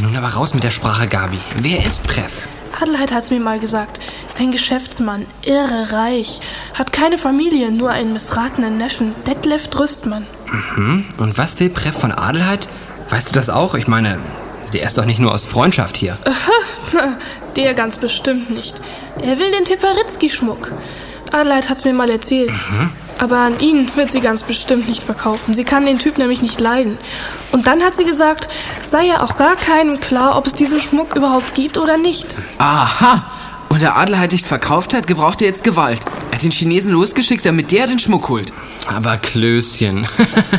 Nun 0.00 0.16
aber 0.16 0.28
raus 0.28 0.54
mit 0.54 0.64
der 0.64 0.70
Sprache, 0.70 1.06
Gabi. 1.06 1.38
Wer 1.56 1.84
ist 1.84 2.02
Preff? 2.06 2.48
Adelheid 2.80 3.12
hat's 3.12 3.30
mir 3.30 3.40
mal 3.40 3.60
gesagt. 3.60 4.00
Ein 4.38 4.50
Geschäftsmann, 4.50 5.26
irre 5.42 5.92
reich. 5.92 6.40
Hat 6.74 6.92
keine 6.92 7.18
Familie, 7.18 7.70
nur 7.70 7.90
einen 7.90 8.12
missratenen 8.12 8.78
Neffen, 8.78 9.14
Detlef 9.26 9.68
Drüstmann. 9.68 10.26
Hm? 10.74 11.04
Und 11.18 11.38
was 11.38 11.60
will 11.60 11.70
Preff 11.70 11.98
von 12.00 12.10
Adelheid? 12.10 12.66
Weißt 13.10 13.28
du 13.28 13.32
das 13.32 13.48
auch? 13.48 13.74
Ich 13.74 13.86
meine, 13.86 14.18
der 14.74 14.86
ist 14.86 14.98
doch 14.98 15.04
nicht 15.04 15.20
nur 15.20 15.32
aus 15.32 15.44
Freundschaft 15.44 15.96
hier. 15.96 16.18
Der 17.56 17.74
ganz 17.74 17.98
bestimmt 17.98 18.50
nicht. 18.50 18.80
Er 19.22 19.38
will 19.38 19.50
den 19.52 19.64
Teperitzky-Schmuck. 19.64 20.72
Adelheid 21.32 21.68
hat's 21.68 21.84
mir 21.84 21.92
mal 21.92 22.10
erzählt. 22.10 22.50
Aber 23.18 23.38
an 23.38 23.60
ihn 23.60 23.90
wird 23.94 24.10
sie 24.10 24.20
ganz 24.20 24.42
bestimmt 24.42 24.88
nicht 24.88 25.04
verkaufen. 25.04 25.54
Sie 25.54 25.62
kann 25.62 25.86
den 25.86 26.00
Typ 26.00 26.18
nämlich 26.18 26.42
nicht 26.42 26.60
leiden. 26.60 26.98
Und 27.52 27.68
dann 27.68 27.82
hat 27.82 27.96
sie 27.96 28.04
gesagt, 28.04 28.48
sei 28.84 29.06
ja 29.06 29.22
auch 29.22 29.36
gar 29.36 29.54
keinem 29.54 30.00
klar, 30.00 30.36
ob 30.36 30.46
es 30.48 30.52
diesen 30.52 30.80
Schmuck 30.80 31.14
überhaupt 31.14 31.54
gibt 31.54 31.78
oder 31.78 31.96
nicht. 31.96 32.36
Aha. 32.58 33.30
Und 33.74 33.82
der 33.82 33.96
Adelheid 33.96 34.30
nicht 34.30 34.46
verkauft 34.46 34.94
hat, 34.94 35.08
gebraucht 35.08 35.42
er 35.42 35.48
jetzt 35.48 35.64
Gewalt. 35.64 35.98
Er 36.30 36.36
hat 36.36 36.44
den 36.44 36.52
Chinesen 36.52 36.92
losgeschickt, 36.92 37.44
damit 37.44 37.72
der 37.72 37.88
den 37.88 37.98
Schmuck 37.98 38.28
holt. 38.28 38.52
Aber 38.86 39.16
Klößchen. 39.16 40.06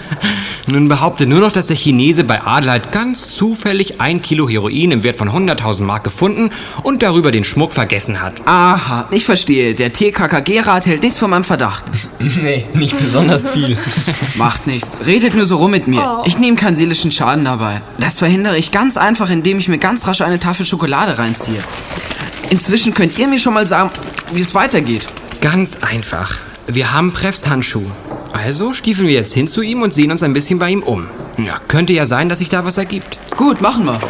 Nun 0.67 0.89
behaupte 0.89 1.25
nur 1.25 1.39
noch, 1.39 1.53
dass 1.53 1.67
der 1.67 1.77
Chinese 1.77 2.25
bei 2.25 2.41
Adelheid 2.41 2.91
ganz 2.91 3.31
zufällig 3.31 4.01
ein 4.01 4.22
Kilo 4.22 4.50
Heroin 4.50 4.91
im 4.91 5.03
Wert 5.03 5.15
von 5.15 5.29
100.000 5.29 5.84
Mark 5.84 6.03
gefunden 6.03 6.50
und 6.84 7.03
darüber 7.03 7.31
den 7.31 7.45
Schmuck 7.45 7.72
vergessen 7.72 8.22
hat. 8.22 8.34
Aha, 8.45 9.07
ich 9.12 9.24
verstehe. 9.24 9.75
Der 9.75 9.93
TKKG-Rat 9.93 10.86
hält 10.86 11.03
nichts 11.03 11.17
von 11.17 11.29
meinem 11.29 11.45
Verdacht. 11.45 11.86
Nee, 12.41 12.65
nicht 12.74 12.98
besonders 12.98 13.48
viel. 13.50 13.77
Macht 14.36 14.67
nichts. 14.67 14.98
Redet 15.05 15.36
nur 15.36 15.45
so 15.45 15.57
rum 15.57 15.72
mit 15.72 15.88
mir. 15.88 16.01
Oh. 16.01 16.24
Ich 16.25 16.38
nehme 16.38 16.57
keinen 16.57 16.75
seelischen 16.75 17.12
Schaden 17.12 17.45
dabei. 17.45 17.81
Das 18.00 18.17
verhindere 18.17 18.57
ich 18.57 18.72
ganz 18.72 18.98
einfach, 18.98 19.29
indem 19.29 19.60
ich 19.60 19.69
mir 19.69 19.77
ganz 19.77 20.07
rasch 20.07 20.22
eine 20.22 20.39
Tafel 20.39 20.65
Schokolade 20.65 21.17
reinziehe. 21.17 21.62
Inzwischen 22.49 22.93
könnt 22.93 23.17
ihr 23.17 23.27
mir 23.27 23.39
schon 23.39 23.53
mal 23.53 23.67
sagen, 23.67 23.89
wie 24.33 24.41
es 24.41 24.53
weitergeht. 24.53 25.07
Ganz 25.41 25.77
einfach. 25.81 26.37
Wir 26.67 26.93
haben 26.93 27.11
Preffs 27.11 27.47
Handschuh. 27.47 27.85
Also 28.33 28.73
stiefeln 28.73 29.07
wir 29.07 29.15
jetzt 29.15 29.33
hin 29.33 29.47
zu 29.47 29.61
ihm 29.61 29.81
und 29.81 29.93
sehen 29.93 30.11
uns 30.11 30.23
ein 30.23 30.33
bisschen 30.33 30.59
bei 30.59 30.69
ihm 30.69 30.83
um. 30.83 31.07
Ja, 31.37 31.57
könnte 31.67 31.93
ja 31.93 32.05
sein, 32.05 32.29
dass 32.29 32.39
sich 32.39 32.49
da 32.49 32.65
was 32.65 32.77
ergibt. 32.77 33.17
Gut, 33.37 33.61
machen 33.61 33.85
wir. 33.85 34.01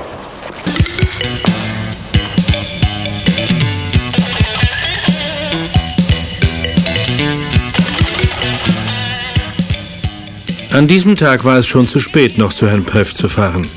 An 10.71 10.89
diesem 10.89 11.15
Tag 11.15 11.45
war 11.45 11.57
es 11.57 11.67
schon 11.67 11.87
zu 11.87 11.99
spät, 11.99 12.37
noch 12.37 12.51
zu 12.51 12.67
Herrn 12.67 12.83
Preff 12.83 13.13
zu 13.13 13.29
fahren. 13.29 13.69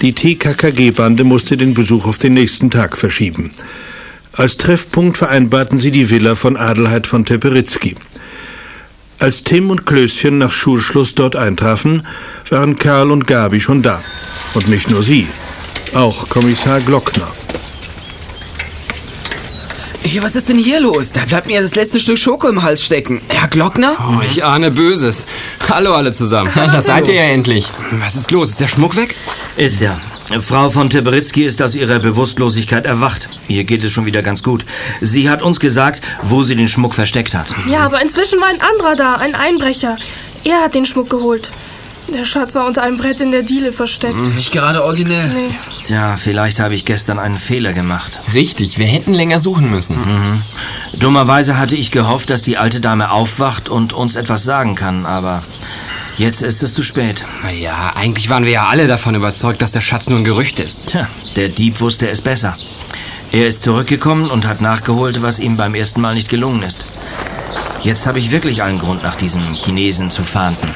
Die 0.00 0.12
TKKG-Bande 0.12 1.24
musste 1.24 1.56
den 1.56 1.74
Besuch 1.74 2.06
auf 2.06 2.18
den 2.18 2.34
nächsten 2.34 2.70
Tag 2.70 2.96
verschieben. 2.96 3.50
Als 4.32 4.56
Treffpunkt 4.56 5.16
vereinbarten 5.16 5.76
sie 5.76 5.90
die 5.90 6.08
Villa 6.08 6.36
von 6.36 6.56
Adelheid 6.56 7.08
von 7.08 7.24
Teperitzky. 7.24 7.96
Als 9.18 9.42
Tim 9.42 9.70
und 9.70 9.86
Klößchen 9.86 10.38
nach 10.38 10.52
Schulschluss 10.52 11.16
dort 11.16 11.34
eintrafen, 11.34 12.06
waren 12.50 12.78
Karl 12.78 13.10
und 13.10 13.26
Gabi 13.26 13.60
schon 13.60 13.82
da. 13.82 14.00
Und 14.54 14.68
nicht 14.68 14.88
nur 14.88 15.02
sie, 15.02 15.26
auch 15.94 16.28
Kommissar 16.28 16.80
Glockner. 16.80 17.32
Hier, 20.08 20.22
was 20.22 20.36
ist 20.36 20.48
denn 20.48 20.56
hier 20.56 20.80
los? 20.80 21.12
Da 21.12 21.26
bleibt 21.26 21.48
mir 21.48 21.56
ja 21.56 21.60
das 21.60 21.74
letzte 21.74 22.00
Stück 22.00 22.18
Schoko 22.18 22.48
im 22.48 22.62
Hals 22.62 22.82
stecken. 22.82 23.20
Herr 23.28 23.46
Glockner? 23.46 23.94
Oh, 24.00 24.22
ich 24.26 24.42
ahne 24.42 24.70
Böses. 24.70 25.26
Hallo 25.68 25.92
alle 25.92 26.12
zusammen. 26.12 26.50
Das 26.72 26.86
seid 26.86 27.08
ihr 27.08 27.14
ja 27.14 27.24
endlich. 27.24 27.70
Was 27.92 28.16
ist 28.16 28.30
los? 28.30 28.48
Ist 28.48 28.60
der 28.60 28.68
Schmuck 28.68 28.96
weg? 28.96 29.14
Ist 29.58 29.82
ja. 29.82 29.98
Frau 30.40 30.70
von 30.70 30.88
Teberitzky 30.88 31.44
ist 31.44 31.60
aus 31.60 31.74
ihrer 31.74 31.98
Bewusstlosigkeit 31.98 32.86
erwacht. 32.86 33.28
Ihr 33.48 33.64
geht 33.64 33.84
es 33.84 33.90
schon 33.90 34.06
wieder 34.06 34.22
ganz 34.22 34.42
gut. 34.42 34.64
Sie 34.98 35.28
hat 35.28 35.42
uns 35.42 35.60
gesagt, 35.60 36.02
wo 36.22 36.42
sie 36.42 36.56
den 36.56 36.68
Schmuck 36.68 36.94
versteckt 36.94 37.34
hat. 37.34 37.54
Ja, 37.68 37.80
aber 37.80 38.00
inzwischen 38.00 38.40
war 38.40 38.48
ein 38.48 38.62
anderer 38.62 38.96
da, 38.96 39.16
ein 39.16 39.34
Einbrecher. 39.34 39.98
Er 40.42 40.62
hat 40.62 40.74
den 40.74 40.86
Schmuck 40.86 41.10
geholt. 41.10 41.52
Der 42.12 42.24
Schatz 42.24 42.54
war 42.54 42.66
unter 42.66 42.82
einem 42.82 42.96
Brett 42.96 43.20
in 43.20 43.30
der 43.30 43.42
Diele 43.42 43.72
versteckt. 43.72 44.34
Nicht 44.34 44.50
gerade 44.50 44.82
originell. 44.82 45.28
Nee. 45.28 45.54
Tja, 45.82 46.16
vielleicht 46.16 46.58
habe 46.58 46.74
ich 46.74 46.84
gestern 46.84 47.18
einen 47.18 47.38
Fehler 47.38 47.74
gemacht. 47.74 48.20
Richtig, 48.32 48.78
wir 48.78 48.86
hätten 48.86 49.12
länger 49.12 49.40
suchen 49.40 49.70
müssen. 49.70 50.42
Dummerweise 50.94 51.58
hatte 51.58 51.76
ich 51.76 51.90
gehofft, 51.90 52.30
dass 52.30 52.40
die 52.42 52.56
alte 52.56 52.80
Dame 52.80 53.10
aufwacht 53.10 53.68
und 53.68 53.92
uns 53.92 54.16
etwas 54.16 54.42
sagen 54.44 54.74
kann, 54.74 55.04
aber 55.04 55.42
jetzt 56.16 56.42
ist 56.42 56.62
es 56.62 56.72
zu 56.72 56.82
spät. 56.82 57.24
Naja, 57.42 57.92
eigentlich 57.94 58.30
waren 58.30 58.44
wir 58.44 58.52
ja 58.52 58.66
alle 58.66 58.86
davon 58.86 59.14
überzeugt, 59.14 59.60
dass 59.60 59.72
der 59.72 59.82
Schatz 59.82 60.08
nur 60.08 60.18
ein 60.18 60.24
Gerücht 60.24 60.60
ist. 60.60 60.86
Tja, 60.86 61.08
der 61.36 61.50
Dieb 61.50 61.80
wusste 61.80 62.08
es 62.08 62.22
besser. 62.22 62.54
Er 63.32 63.46
ist 63.46 63.62
zurückgekommen 63.62 64.30
und 64.30 64.46
hat 64.46 64.62
nachgeholt, 64.62 65.20
was 65.20 65.38
ihm 65.38 65.58
beim 65.58 65.74
ersten 65.74 66.00
Mal 66.00 66.14
nicht 66.14 66.30
gelungen 66.30 66.62
ist. 66.62 66.84
Jetzt 67.82 68.06
habe 68.06 68.18
ich 68.18 68.30
wirklich 68.30 68.62
allen 68.62 68.78
Grund, 68.78 69.02
nach 69.02 69.14
diesem 69.14 69.42
Chinesen 69.52 70.10
zu 70.10 70.24
fahnden. 70.24 70.70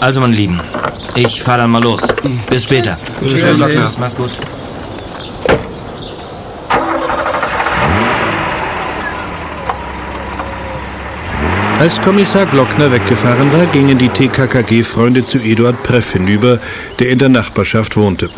Also, 0.00 0.20
meine 0.20 0.34
Lieben, 0.34 0.60
ich 1.16 1.42
fahre 1.42 1.62
dann 1.62 1.70
mal 1.70 1.82
los. 1.82 2.02
Bis 2.48 2.64
später. 2.64 2.96
Tschüss. 3.20 3.42
Tschüss. 3.42 3.98
Mach's 3.98 4.16
gut. 4.16 4.30
Als 11.78 12.00
Kommissar 12.00 12.44
Glockner 12.46 12.90
weggefahren 12.90 13.52
war, 13.52 13.66
gingen 13.66 13.98
die 13.98 14.08
TKKG-Freunde 14.08 15.24
zu 15.24 15.38
Eduard 15.38 15.80
Preff 15.84 16.12
hinüber, 16.12 16.58
der 16.98 17.10
in 17.10 17.20
der 17.20 17.28
Nachbarschaft 17.28 17.96
wohnte. 17.96 18.28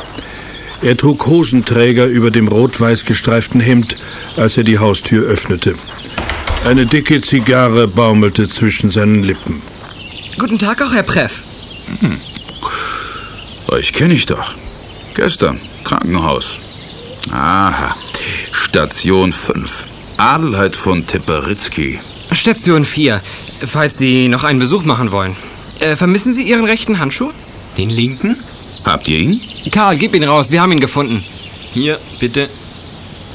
Er 0.83 0.97
trug 0.97 1.27
Hosenträger 1.27 2.07
über 2.07 2.31
dem 2.31 2.49
rot-weiß 2.49 3.07
gestreiften 3.07 3.61
Hemd, 3.61 3.97
als 4.37 4.59
er 4.59 4.65
die 4.65 4.79
Haustür 4.79 5.27
öffnete. 5.27 5.75
Eine 6.67 6.85
dicke 6.85 7.23
Zigarre 7.23 7.89
baumelte 7.89 8.47
zwischen 8.47 8.91
seinen 8.91 9.23
Lippen. 9.23 9.63
Guten 10.39 10.59
Tag 10.59 10.83
auch, 10.83 10.93
Herr 10.93 11.03
Preff. 11.03 11.45
Euch 13.69 13.93
kenne 13.93 14.15
ich 14.15 14.27
doch. 14.27 14.55
Gestern, 15.15 15.61
Krankenhaus. 15.85 16.61
Aha, 17.31 17.95
Station 18.53 19.33
5. 19.33 19.87
Adelheid 20.17 20.77
von 20.77 21.07
Teperitzky. 21.07 22.01
Station 22.33 22.85
4, 22.85 23.21
falls 23.65 23.99
Sie 23.99 24.29
noch 24.29 24.45
einen 24.45 24.59
Besuch 24.59 24.85
machen 24.85 25.13
wollen. 25.13 25.37
Äh, 25.81 25.97
vermissen 25.97 26.33
Sie 26.33 26.43
Ihren 26.43 26.65
rechten 26.65 26.99
Handschuh? 26.99 27.33
Den 27.79 27.91
linken? 27.91 28.37
Habt 28.85 29.09
ihr 29.09 29.19
ihn? 29.19 29.41
Karl, 29.71 29.97
gib 29.97 30.15
ihn 30.15 30.25
raus, 30.25 30.51
wir 30.51 30.61
haben 30.61 30.73
ihn 30.73 30.81
gefunden. 30.81 31.25
Hier, 31.73 31.99
bitte. 32.19 32.49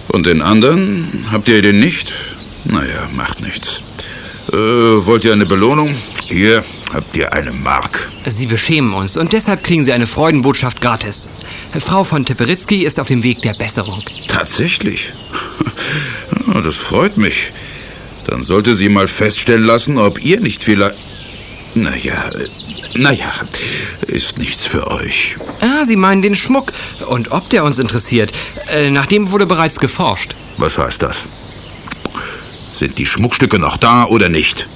Und 0.10 0.26
den 0.26 0.42
anderen? 0.42 1.26
Habt 1.32 1.48
ihr 1.50 1.62
den 1.62 1.80
nicht? 1.80 2.14
Naja, 2.66 3.10
macht 3.16 3.42
nichts. 3.42 3.82
Äh, 4.56 5.06
wollt 5.06 5.26
ihr 5.26 5.34
eine 5.34 5.46
Belohnung? 5.46 5.94
Hier 6.28 6.64
habt 6.94 7.14
ihr 7.18 7.34
eine 7.34 7.52
Mark. 7.52 8.10
Sie 8.26 8.46
beschämen 8.46 8.94
uns 8.94 9.18
und 9.18 9.34
deshalb 9.34 9.66
kriegen 9.66 9.84
Sie 9.84 9.92
eine 9.92 10.08
Freudenbotschaft 10.08 10.80
gratis. 10.80 11.30
Frau 11.78 12.06
von 12.06 12.24
Teperitzky 12.24 12.86
ist 12.86 12.98
auf 13.02 13.10
dem 13.10 13.22
Weg 13.22 13.42
der 13.42 13.54
Besserung. 13.54 14.02
Tatsächlich? 14.28 15.14
Das 16.64 16.76
freut 16.76 17.18
mich. 17.18 17.52
Dann 18.28 18.42
sollte 18.44 18.76
sie 18.76 18.88
mal 18.88 19.08
feststellen 19.08 19.66
lassen, 19.66 19.98
ob 19.98 20.24
ihr 20.24 20.40
nicht 20.40 20.64
vielleicht... 20.64 20.96
Naja, 21.74 22.30
äh, 22.30 22.48
naja, 22.98 23.32
ist 24.08 24.38
nichts 24.38 24.66
für 24.66 24.90
euch. 24.90 25.36
Ah, 25.60 25.84
Sie 25.84 25.98
meinen 25.98 26.22
den 26.22 26.36
Schmuck. 26.36 26.72
Und 27.08 27.32
ob 27.32 27.50
der 27.50 27.66
uns 27.66 27.78
interessiert. 27.78 28.32
Äh, 28.72 28.90
nach 28.90 29.06
dem 29.06 29.32
wurde 29.32 29.46
bereits 29.46 29.80
geforscht. 29.80 30.36
Was 30.58 30.78
heißt 30.78 31.02
das? 31.02 31.28
Sind 32.76 32.98
die 32.98 33.06
Schmuckstücke 33.06 33.58
noch 33.58 33.78
da 33.78 34.04
oder 34.04 34.28
nicht? 34.28 34.68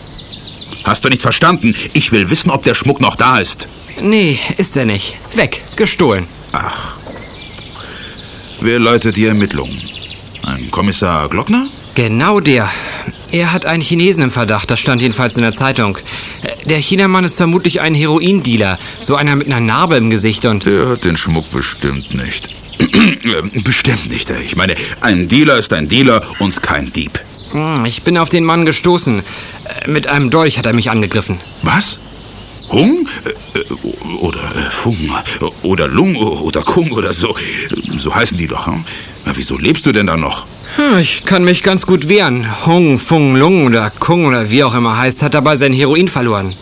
Hast 0.86 1.04
du 1.04 1.10
nicht 1.10 1.22
verstanden? 1.22 1.76
Ich 1.92 2.14
will 2.14 2.30
wissen, 2.30 2.50
ob 2.50 2.64
der 2.64 2.74
Schmuck 2.74 3.02
noch 3.02 3.18
da 3.18 3.40
ist. 3.40 3.68
Nee, 4.02 4.40
ist 4.56 4.78
er 4.78 4.86
nicht. 4.86 5.18
Weg, 5.34 5.62
gestohlen. 5.76 6.26
Ach. 6.54 6.96
Wer 8.62 8.80
leitet 8.80 9.18
die 9.18 9.26
Ermittlungen? 9.26 9.82
Ein 10.44 10.72
Kommissar 10.72 11.28
Glockner? 11.28 11.68
Genau 11.96 12.40
der. 12.40 12.72
Er 13.34 13.52
hat 13.52 13.66
einen 13.66 13.82
Chinesen 13.82 14.24
im 14.24 14.32
Verdacht, 14.32 14.72
das 14.72 14.80
stand 14.80 15.02
jedenfalls 15.02 15.36
in 15.36 15.44
der 15.44 15.52
Zeitung. 15.52 15.98
Der 16.68 16.80
Chinamann 16.80 17.26
ist 17.26 17.36
vermutlich 17.36 17.82
ein 17.82 17.94
Heroindealer. 17.94 18.80
So 19.02 19.16
einer 19.18 19.36
mit 19.36 19.48
einer 19.48 19.60
Narbe 19.60 19.98
im 19.98 20.10
Gesicht 20.10 20.46
und... 20.46 20.66
Der 20.66 20.88
hat 20.88 21.04
den 21.04 21.18
Schmuck 21.18 21.50
bestimmt 21.50 22.14
nicht. 22.14 22.48
Äh, 23.20 23.60
bestimmt 23.62 24.08
nicht. 24.10 24.30
Ich 24.30 24.56
meine, 24.56 24.74
ein 25.02 25.28
Dealer 25.28 25.58
ist 25.58 25.74
ein 25.74 25.90
Dealer 25.90 26.22
und 26.40 26.62
kein 26.64 26.90
Dieb. 26.92 27.20
Hm, 27.52 27.86
Ich 27.86 28.04
bin 28.04 28.18
auf 28.18 28.30
den 28.30 28.44
Mann 28.44 28.66
gestoßen. 28.66 29.20
Äh, 29.20 29.90
Mit 29.90 30.08
einem 30.08 30.30
Dolch 30.30 30.58
hat 30.58 30.66
er 30.66 30.74
mich 30.74 30.90
angegriffen. 30.90 31.40
Was? 31.64 32.00
Hung? 32.70 33.08
Äh, 33.26 33.60
äh, 33.60 33.64
Oder 34.20 34.42
Fung? 34.70 34.98
Oder 35.64 35.88
Lung? 35.88 36.16
Oder 36.16 36.62
Kung 36.62 36.92
oder 36.92 37.12
so? 37.14 37.36
So 37.98 38.14
heißen 38.14 38.38
die 38.38 38.48
doch. 38.48 38.68
Hm? 38.68 38.84
Na, 39.26 39.32
wieso 39.36 39.58
lebst 39.58 39.86
du 39.86 39.92
denn 39.92 40.08
da 40.08 40.18
noch? 40.18 40.46
Hm, 40.76 41.00
Ich 41.00 41.24
kann 41.24 41.44
mich 41.44 41.64
ganz 41.64 41.86
gut 41.86 42.08
wehren. 42.10 42.48
Hung, 42.66 43.00
Fung, 43.00 43.36
Lung 43.36 43.66
oder 43.66 43.90
Kung 44.00 44.26
oder 44.26 44.50
wie 44.52 44.64
auch 44.64 44.76
immer 44.76 44.98
heißt, 44.98 45.22
hat 45.24 45.34
dabei 45.34 45.56
sein 45.56 45.74
Heroin 45.74 46.08
verloren. 46.08 46.54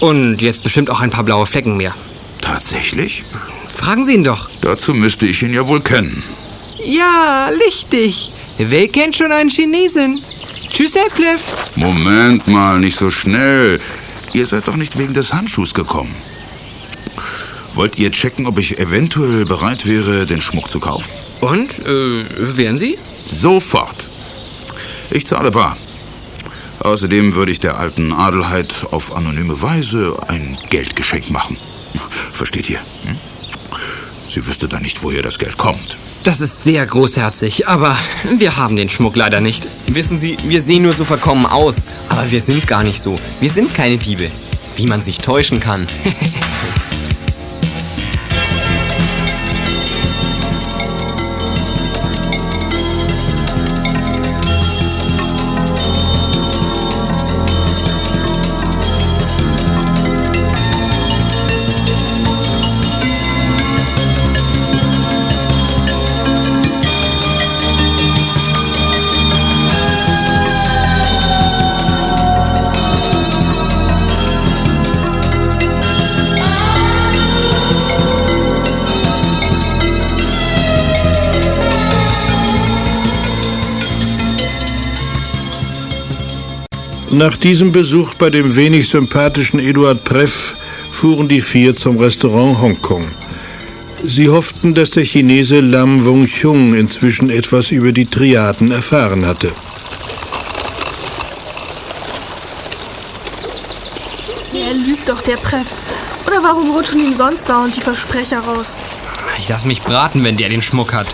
Und 0.00 0.42
jetzt 0.42 0.62
bestimmt 0.62 0.90
auch 0.90 1.00
ein 1.00 1.10
paar 1.10 1.24
blaue 1.24 1.46
Flecken 1.46 1.76
mehr. 1.76 1.94
Tatsächlich? 2.40 3.24
Fragen 3.72 4.04
Sie 4.04 4.14
ihn 4.14 4.24
doch. 4.24 4.48
Dazu 4.60 4.92
müsste 4.94 5.26
ich 5.26 5.42
ihn 5.42 5.52
ja 5.54 5.66
wohl 5.66 5.80
kennen. 5.80 6.22
Ja, 6.84 7.48
richtig. 7.66 8.30
Wer 8.58 8.88
kennt 8.88 9.16
schon 9.16 9.32
einen 9.32 9.50
Chinesen? 9.50 10.22
Tschüss, 10.70 10.94
Herr 10.94 11.10
Fliff. 11.10 11.44
Moment 11.76 12.46
mal, 12.46 12.78
nicht 12.78 12.96
so 12.96 13.10
schnell. 13.10 13.80
Ihr 14.32 14.46
seid 14.46 14.68
doch 14.68 14.76
nicht 14.76 14.98
wegen 14.98 15.12
des 15.12 15.32
Handschuhs 15.32 15.74
gekommen. 15.74 16.14
Wollt 17.72 17.98
ihr 17.98 18.10
checken, 18.12 18.46
ob 18.46 18.58
ich 18.58 18.78
eventuell 18.78 19.44
bereit 19.44 19.86
wäre, 19.86 20.26
den 20.26 20.40
Schmuck 20.40 20.70
zu 20.70 20.78
kaufen? 20.78 21.10
Und, 21.40 21.80
äh, 21.80 22.24
wären 22.56 22.76
Sie? 22.76 22.96
Sofort. 23.26 24.08
Ich 25.10 25.26
zahle 25.26 25.50
bar. 25.50 25.76
Außerdem 26.80 27.34
würde 27.34 27.50
ich 27.50 27.60
der 27.60 27.78
alten 27.78 28.12
Adelheid 28.12 28.86
auf 28.90 29.16
anonyme 29.16 29.60
Weise 29.62 30.16
ein 30.28 30.58
Geldgeschenk 30.70 31.30
machen. 31.30 31.56
Versteht 32.32 32.70
ihr? 32.70 32.78
Hm? 33.06 33.18
Sie 34.34 34.44
wüsste 34.48 34.66
dann 34.66 34.82
nicht, 34.82 35.04
woher 35.04 35.22
das 35.22 35.38
Geld 35.38 35.56
kommt. 35.56 35.96
Das 36.24 36.40
ist 36.40 36.64
sehr 36.64 36.84
großherzig, 36.84 37.68
aber 37.68 37.96
wir 38.36 38.56
haben 38.56 38.74
den 38.74 38.90
Schmuck 38.90 39.14
leider 39.14 39.40
nicht. 39.40 39.64
Wissen 39.86 40.18
Sie, 40.18 40.36
wir 40.48 40.60
sehen 40.60 40.82
nur 40.82 40.92
so 40.92 41.04
verkommen 41.04 41.46
aus. 41.46 41.86
Aber 42.08 42.28
wir 42.28 42.40
sind 42.40 42.66
gar 42.66 42.82
nicht 42.82 43.00
so. 43.00 43.16
Wir 43.38 43.50
sind 43.50 43.72
keine 43.74 43.96
Diebe. 43.96 44.32
Wie 44.74 44.86
man 44.86 45.02
sich 45.02 45.18
täuschen 45.18 45.60
kann. 45.60 45.86
Nach 87.24 87.38
diesem 87.38 87.72
Besuch 87.72 88.12
bei 88.16 88.28
dem 88.28 88.54
wenig 88.54 88.86
sympathischen 88.90 89.58
Eduard 89.58 90.04
Preff 90.04 90.52
fuhren 90.92 91.26
die 91.26 91.40
vier 91.40 91.74
zum 91.74 91.96
Restaurant 91.96 92.60
Hongkong. 92.60 93.08
Sie 94.04 94.28
hofften, 94.28 94.74
dass 94.74 94.90
der 94.90 95.06
Chinese 95.06 95.60
Lam 95.60 96.04
Wung 96.04 96.26
Chung 96.26 96.74
inzwischen 96.74 97.30
etwas 97.30 97.70
über 97.70 97.92
die 97.92 98.04
Triaden 98.04 98.72
erfahren 98.72 99.24
hatte. 99.24 99.50
Er 104.52 104.74
lügt 104.74 105.08
doch, 105.08 105.22
der 105.22 105.36
Preff. 105.36 105.68
Oder 106.26 106.42
warum 106.42 106.72
rutschen 106.72 107.00
ihm 107.00 107.14
sonst 107.14 107.48
dauernd 107.48 107.74
die 107.74 107.80
Versprecher 107.80 108.40
raus? 108.40 108.82
Ich 109.38 109.48
lass 109.48 109.64
mich 109.64 109.80
braten, 109.80 110.22
wenn 110.24 110.36
der 110.36 110.50
den 110.50 110.60
Schmuck 110.60 110.92
hat. 110.92 111.06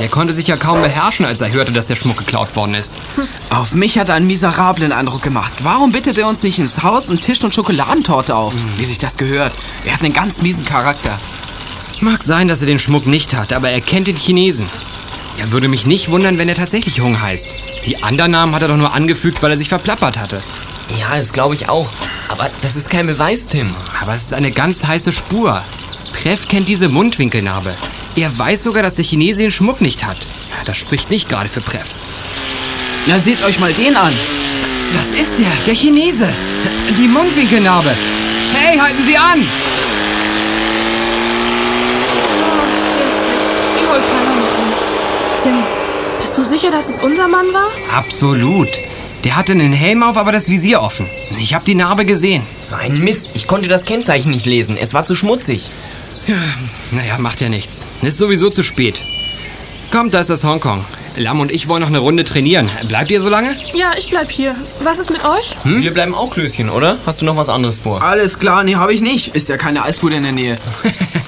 Der 0.00 0.08
konnte 0.08 0.32
sich 0.32 0.46
ja 0.46 0.56
kaum 0.56 0.80
beherrschen, 0.80 1.26
als 1.26 1.42
er 1.42 1.52
hörte, 1.52 1.72
dass 1.72 1.84
der 1.84 1.94
Schmuck 1.94 2.16
geklaut 2.16 2.56
worden 2.56 2.74
ist. 2.74 2.96
Auf 3.50 3.74
mich 3.74 3.98
hat 3.98 4.08
er 4.08 4.14
einen 4.14 4.26
miserablen 4.26 4.92
Eindruck 4.92 5.20
gemacht. 5.20 5.52
Warum 5.62 5.92
bittet 5.92 6.16
er 6.16 6.26
uns 6.26 6.42
nicht 6.42 6.58
ins 6.58 6.82
Haus 6.82 7.10
und 7.10 7.20
tischt 7.20 7.44
uns 7.44 7.54
Schokoladentorte 7.54 8.34
auf, 8.34 8.54
wie 8.78 8.84
sich 8.86 8.98
das 8.98 9.18
gehört? 9.18 9.54
Er 9.84 9.92
hat 9.92 10.02
einen 10.02 10.14
ganz 10.14 10.40
miesen 10.40 10.64
Charakter. 10.64 11.18
Mag 12.00 12.22
sein, 12.22 12.48
dass 12.48 12.62
er 12.62 12.66
den 12.66 12.78
Schmuck 12.78 13.06
nicht 13.06 13.36
hat, 13.36 13.52
aber 13.52 13.68
er 13.68 13.82
kennt 13.82 14.06
den 14.06 14.16
Chinesen. 14.16 14.66
Er 15.38 15.52
würde 15.52 15.68
mich 15.68 15.84
nicht 15.84 16.10
wundern, 16.10 16.38
wenn 16.38 16.48
er 16.48 16.54
tatsächlich 16.54 17.02
Hung 17.02 17.20
heißt. 17.20 17.54
Die 17.84 18.02
anderen 18.02 18.30
Namen 18.32 18.54
hat 18.54 18.62
er 18.62 18.68
doch 18.68 18.76
nur 18.76 18.94
angefügt, 18.94 19.42
weil 19.42 19.50
er 19.50 19.58
sich 19.58 19.68
verplappert 19.68 20.18
hatte. 20.18 20.42
Ja, 20.98 21.16
das 21.16 21.32
glaube 21.32 21.54
ich 21.54 21.68
auch. 21.68 21.90
Aber 22.28 22.50
das 22.62 22.74
ist 22.74 22.88
kein 22.88 23.06
Beweis, 23.06 23.48
Tim. 23.48 23.74
Aber 24.00 24.14
es 24.14 24.24
ist 24.24 24.34
eine 24.34 24.50
ganz 24.50 24.84
heiße 24.84 25.12
Spur. 25.12 25.62
Preff 26.12 26.48
kennt 26.48 26.68
diese 26.68 26.88
Mundwinkelnarbe. 26.88 27.74
Er 28.16 28.36
weiß 28.36 28.62
sogar, 28.64 28.82
dass 28.82 28.94
der 28.94 29.04
Chinese 29.04 29.40
den 29.40 29.50
Schmuck 29.50 29.80
nicht 29.80 30.04
hat. 30.04 30.18
Das 30.66 30.76
spricht 30.76 31.10
nicht 31.10 31.28
gerade 31.28 31.48
für 31.48 31.60
Preff. 31.60 31.88
Na, 33.06 33.18
seht 33.18 33.42
euch 33.44 33.58
mal 33.58 33.72
den 33.72 33.96
an. 33.96 34.12
Das 34.92 35.12
ist 35.18 35.38
der, 35.38 35.50
der 35.66 35.74
Chinese. 35.74 36.28
Die 36.98 37.08
Mundwinkelnarbe. 37.08 37.90
Hey, 38.52 38.78
halten 38.78 39.04
Sie 39.04 39.16
an. 39.16 39.46
Tim, 45.42 45.62
bist 46.20 46.36
du 46.36 46.44
sicher, 46.44 46.70
dass 46.70 46.88
es 46.88 47.00
unser 47.00 47.28
Mann 47.28 47.46
war? 47.54 47.70
Absolut. 47.96 48.68
Der 49.24 49.36
hatte 49.36 49.52
einen 49.52 49.72
Helm 49.72 50.02
auf, 50.02 50.16
aber 50.16 50.32
das 50.32 50.48
Visier 50.50 50.82
offen. 50.82 51.06
Ich 51.38 51.54
habe 51.54 51.64
die 51.64 51.74
Narbe 51.74 52.04
gesehen. 52.04 52.42
So 52.60 52.74
ein 52.74 52.98
Mist. 53.00 53.28
Ich 53.34 53.46
konnte 53.46 53.68
das 53.68 53.84
Kennzeichen 53.84 54.30
nicht 54.30 54.46
lesen. 54.46 54.76
Es 54.76 54.92
war 54.92 55.04
zu 55.04 55.14
schmutzig. 55.14 55.70
Tja, 56.24 56.36
naja, 56.90 57.16
macht 57.18 57.40
ja 57.40 57.48
nichts. 57.48 57.84
Ist 58.02 58.18
sowieso 58.18 58.50
zu 58.50 58.62
spät. 58.62 59.04
Kommt, 59.90 60.14
da 60.14 60.20
ist 60.20 60.30
das 60.30 60.44
Hongkong. 60.44 60.84
Lam 61.16 61.40
und 61.40 61.50
ich 61.50 61.66
wollen 61.66 61.80
noch 61.80 61.88
eine 61.88 61.98
Runde 61.98 62.24
trainieren. 62.24 62.70
Bleibt 62.88 63.10
ihr 63.10 63.20
so 63.20 63.28
lange? 63.28 63.56
Ja, 63.74 63.92
ich 63.98 64.08
bleib 64.08 64.30
hier. 64.30 64.54
Was 64.84 64.98
ist 64.98 65.10
mit 65.10 65.24
euch? 65.24 65.56
Wir 65.64 65.92
bleiben 65.92 66.14
auch 66.14 66.30
Klößchen, 66.30 66.70
oder? 66.70 66.98
Hast 67.06 67.20
du 67.20 67.24
noch 67.26 67.36
was 67.36 67.48
anderes 67.48 67.78
vor? 67.78 68.02
Alles 68.02 68.38
klar, 68.38 68.62
nee, 68.64 68.76
habe 68.76 68.92
ich 68.92 69.00
nicht. 69.00 69.34
Ist 69.34 69.48
ja 69.48 69.56
keine 69.56 69.82
Eisbude 69.82 70.16
in 70.16 70.22
der 70.22 70.32
Nähe. 70.32 70.56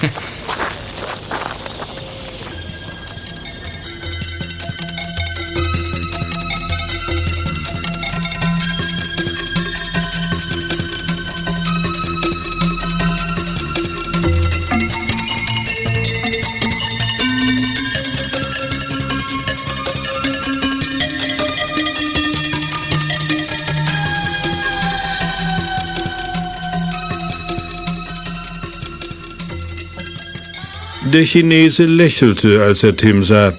Der 31.13 31.25
Chinese 31.25 31.85
lächelte, 31.85 32.63
als 32.63 32.81
er 32.81 32.97
Tim 32.97 33.21
sah. 33.21 33.53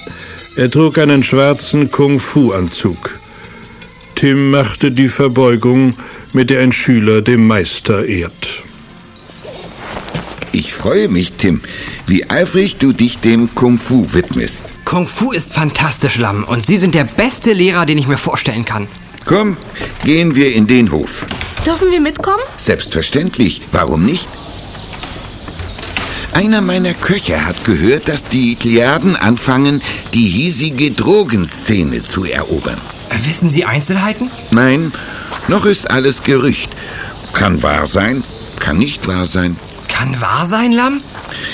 Er 0.57 0.69
trug 0.69 0.99
einen 0.99 1.23
schwarzen 1.23 1.89
Kung-Fu-Anzug. 1.89 3.17
Tim 4.17 4.51
machte 4.51 4.91
die 4.91 5.09
Verbeugung, 5.09 5.95
mit 6.33 6.51
der 6.51 6.63
ein 6.63 6.73
Schüler 6.73 7.23
dem 7.23 7.47
Meister 7.47 8.05
ehrt. 8.05 8.65
Ich 10.51 10.75
freue 10.75 11.07
mich, 11.07 11.35
Tim, 11.35 11.61
wie 12.09 12.29
eifrig 12.29 12.79
du 12.79 12.93
dich 12.93 13.21
dem 13.21 13.55
Kung 13.55 13.79
Fu 13.79 14.05
widmest. 14.13 14.73
Kung 14.85 15.07
Fu 15.07 15.31
ist 15.31 15.55
fantastisch, 15.55 16.19
Lam. 16.19 16.43
Und 16.43 16.67
Sie 16.67 16.77
sind 16.77 16.97
der 16.97 17.05
beste 17.05 17.53
Lehrer, 17.53 17.87
den 17.87 17.99
ich 17.99 18.09
mir 18.09 18.19
vorstellen 18.19 18.65
kann. 18.65 18.89
Komm, 19.27 19.57
gehen 20.05 20.35
wir 20.35 20.53
in 20.57 20.67
den 20.67 20.91
Hof. 20.91 21.25
Dürfen 21.65 21.93
wir 21.93 22.01
mitkommen? 22.01 22.43
Selbstverständlich, 22.57 23.63
warum 23.71 24.05
nicht? 24.05 24.29
Einer 26.35 26.61
meiner 26.61 26.95
Köche 26.95 27.47
hat 27.47 27.65
gehört, 27.65 28.09
dass 28.09 28.25
die 28.25 28.57
Tliaden 28.57 29.15
anfangen, 29.15 29.81
die 30.13 30.27
hiesige 30.27 30.91
Drogenszene 30.91 32.03
zu 32.03 32.25
erobern. 32.25 32.77
Wissen 33.25 33.49
Sie 33.49 33.65
Einzelheiten? 33.65 34.33
Nein, 34.51 34.93
noch 35.47 35.65
ist 35.65 35.89
alles 35.93 36.25
Gerücht. 36.25 36.71
Kann 37.33 37.63
wahr 37.63 37.87
sein, 37.87 38.25
kann 38.59 38.79
nicht 38.79 39.07
wahr 39.07 39.27
sein. 39.27 39.57
Kann 39.87 40.21
wahr 40.21 40.45
sein, 40.45 40.73
Lam? 40.73 41.01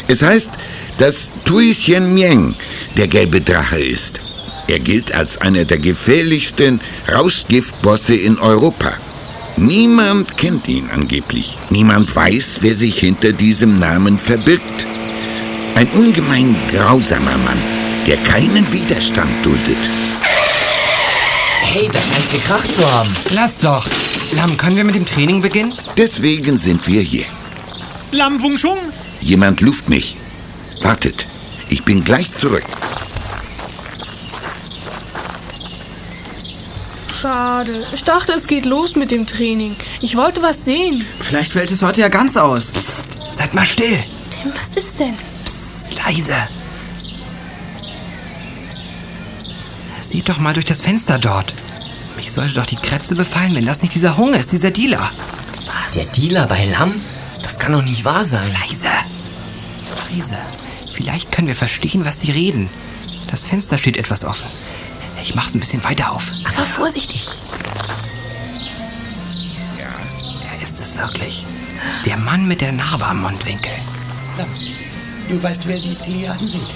Es 0.09 0.23
heißt, 0.23 0.53
dass 0.97 1.31
Tui 1.45 1.73
Xian 1.73 2.15
Mieng 2.15 2.55
der 2.97 3.09
gelbe 3.09 3.43
Drache 3.43 3.79
ist. 3.79 4.23
Er 4.67 4.79
gilt 4.79 5.15
als 5.15 5.37
einer 5.37 5.67
der 5.67 5.79
gefährlichsten 5.79 6.81
Rauschgiftbosse 7.13 8.15
in 8.15 8.39
Europa. 8.39 8.93
Niemand 9.61 10.39
kennt 10.39 10.67
ihn 10.69 10.89
angeblich. 10.89 11.59
Niemand 11.69 12.17
weiß, 12.17 12.61
wer 12.63 12.75
sich 12.75 12.99
hinter 12.99 13.35
diesem 13.35 13.79
Namen 13.79 14.19
verbirgt. 14.19 14.87
Ein 15.75 15.87
ungemein 15.89 16.57
grausamer 16.71 17.37
Mann, 17.37 17.59
der 18.07 18.17
keinen 18.17 18.73
Widerstand 18.73 19.31
duldet. 19.45 19.77
Hey, 21.61 21.91
da 21.93 22.01
scheint's 22.01 22.31
gekracht 22.31 22.75
zu 22.75 22.91
haben. 22.91 23.15
Lass 23.33 23.59
doch. 23.59 23.87
Lam, 24.35 24.57
können 24.57 24.77
wir 24.77 24.85
mit 24.85 24.95
dem 24.95 25.05
Training 25.05 25.43
beginnen? 25.43 25.75
Deswegen 25.95 26.57
sind 26.57 26.87
wir 26.87 27.03
hier. 27.03 27.27
Lam 28.13 28.43
Wung 28.43 28.57
Chung? 28.57 28.79
Jemand 29.21 29.61
luft 29.61 29.91
mich. 29.91 30.17
Wartet, 30.81 31.27
ich 31.69 31.85
bin 31.85 32.03
gleich 32.03 32.31
zurück. 32.31 32.65
Schade. 37.21 37.85
Ich 37.93 38.03
dachte, 38.05 38.33
es 38.33 38.47
geht 38.47 38.65
los 38.65 38.97
mit 38.97 39.11
dem 39.11 39.27
Training. 39.27 39.77
Ich 40.01 40.17
wollte 40.17 40.41
was 40.41 40.65
sehen. 40.65 41.05
Vielleicht 41.21 41.53
fällt 41.53 41.71
es 41.71 41.83
heute 41.83 42.01
ja 42.01 42.09
ganz 42.09 42.39
aus. 42.39 42.73
Psst, 42.73 43.19
seid 43.31 43.53
mal 43.53 43.67
still. 43.67 44.03
Tim, 44.31 44.51
was 44.59 44.75
ist 44.83 44.99
denn? 44.99 45.15
Psst, 45.45 45.99
leise. 46.03 46.35
Seht 50.01 50.31
doch 50.31 50.39
mal 50.39 50.55
durch 50.55 50.65
das 50.65 50.81
Fenster 50.81 51.19
dort. 51.19 51.53
Mich 52.17 52.33
sollte 52.33 52.55
doch 52.55 52.65
die 52.65 52.77
Krätze 52.77 53.15
befallen, 53.15 53.55
wenn 53.55 53.67
das 53.67 53.83
nicht 53.83 53.95
dieser 53.95 54.17
Hunger 54.17 54.39
ist, 54.39 54.53
dieser 54.53 54.71
Dealer. 54.71 55.11
Der 55.95 56.07
Dealer 56.07 56.47
bei 56.47 56.65
Lamm? 56.73 57.03
Das 57.43 57.59
kann 57.59 57.73
doch 57.73 57.83
nicht 57.83 58.07
wahr 58.07 58.25
sein. 58.25 58.51
Leise. 58.63 58.89
Leise. 60.11 60.39
Vielleicht 60.95 61.33
können 61.33 61.49
wir 61.49 61.55
verstehen, 61.55 62.07
was 62.07 62.21
sie 62.21 62.31
reden. 62.31 62.71
Das 63.31 63.45
Fenster 63.45 63.77
steht 63.77 63.99
etwas 63.99 64.25
offen. 64.25 64.49
Ich 65.23 65.35
mach's 65.35 65.55
ein 65.55 65.61
bisschen 65.61 65.85
weiter 65.85 66.13
auf. 66.13 66.33
Aber 66.45 66.67
vorsichtig. 66.67 67.29
Er 69.79 70.63
ist 70.63 70.81
es 70.81 70.97
wirklich. 70.97 71.45
Der 72.07 72.17
Mann 72.17 72.49
mit 72.49 72.61
der 72.61 72.73
Narbe 72.73 73.07
am 73.07 73.23
Mundwinkel. 73.23 73.73
Du 75.29 75.43
weißt, 75.43 75.67
wer 75.67 75.79
die 75.79 75.95
Tiliaden 75.95 76.49
sind. 76.49 76.75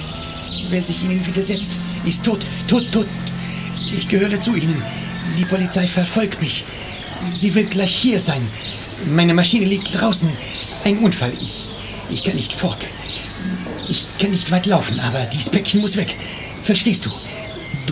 Wer 0.69 0.85
sich 0.85 1.03
ihnen 1.03 1.25
widersetzt, 1.27 1.73
ist 2.05 2.25
tot, 2.25 2.45
tot, 2.69 2.91
tot. 2.93 3.07
Ich 3.93 4.09
gehöre 4.09 4.41
zu 4.41 4.55
ihnen. 4.55 4.83
Die 5.39 5.45
Polizei 5.45 5.87
verfolgt 5.87 6.41
mich. 6.41 6.65
Sie 7.33 7.55
will 7.55 7.67
gleich 7.67 7.95
hier 7.95 8.21
sein. 8.21 8.47
Meine 9.07 9.35
Maschine 9.35 9.65
liegt 9.65 9.99
draußen. 9.99 10.29
Ein 10.85 10.99
Unfall. 10.99 11.33
Ich, 11.33 11.69
ich 12.11 12.25
kann 12.25 12.37
nicht 12.37 12.53
fort. 12.53 12.87
Ich 13.89 14.07
kann 14.19 14.31
nicht 14.31 14.51
weit 14.51 14.67
laufen, 14.67 15.01
aber 15.01 15.27
dieses 15.27 15.51
Päckchen 15.51 15.81
muss 15.81 15.97
weg. 15.97 16.17
Verstehst 16.63 17.07
du? 17.07 17.11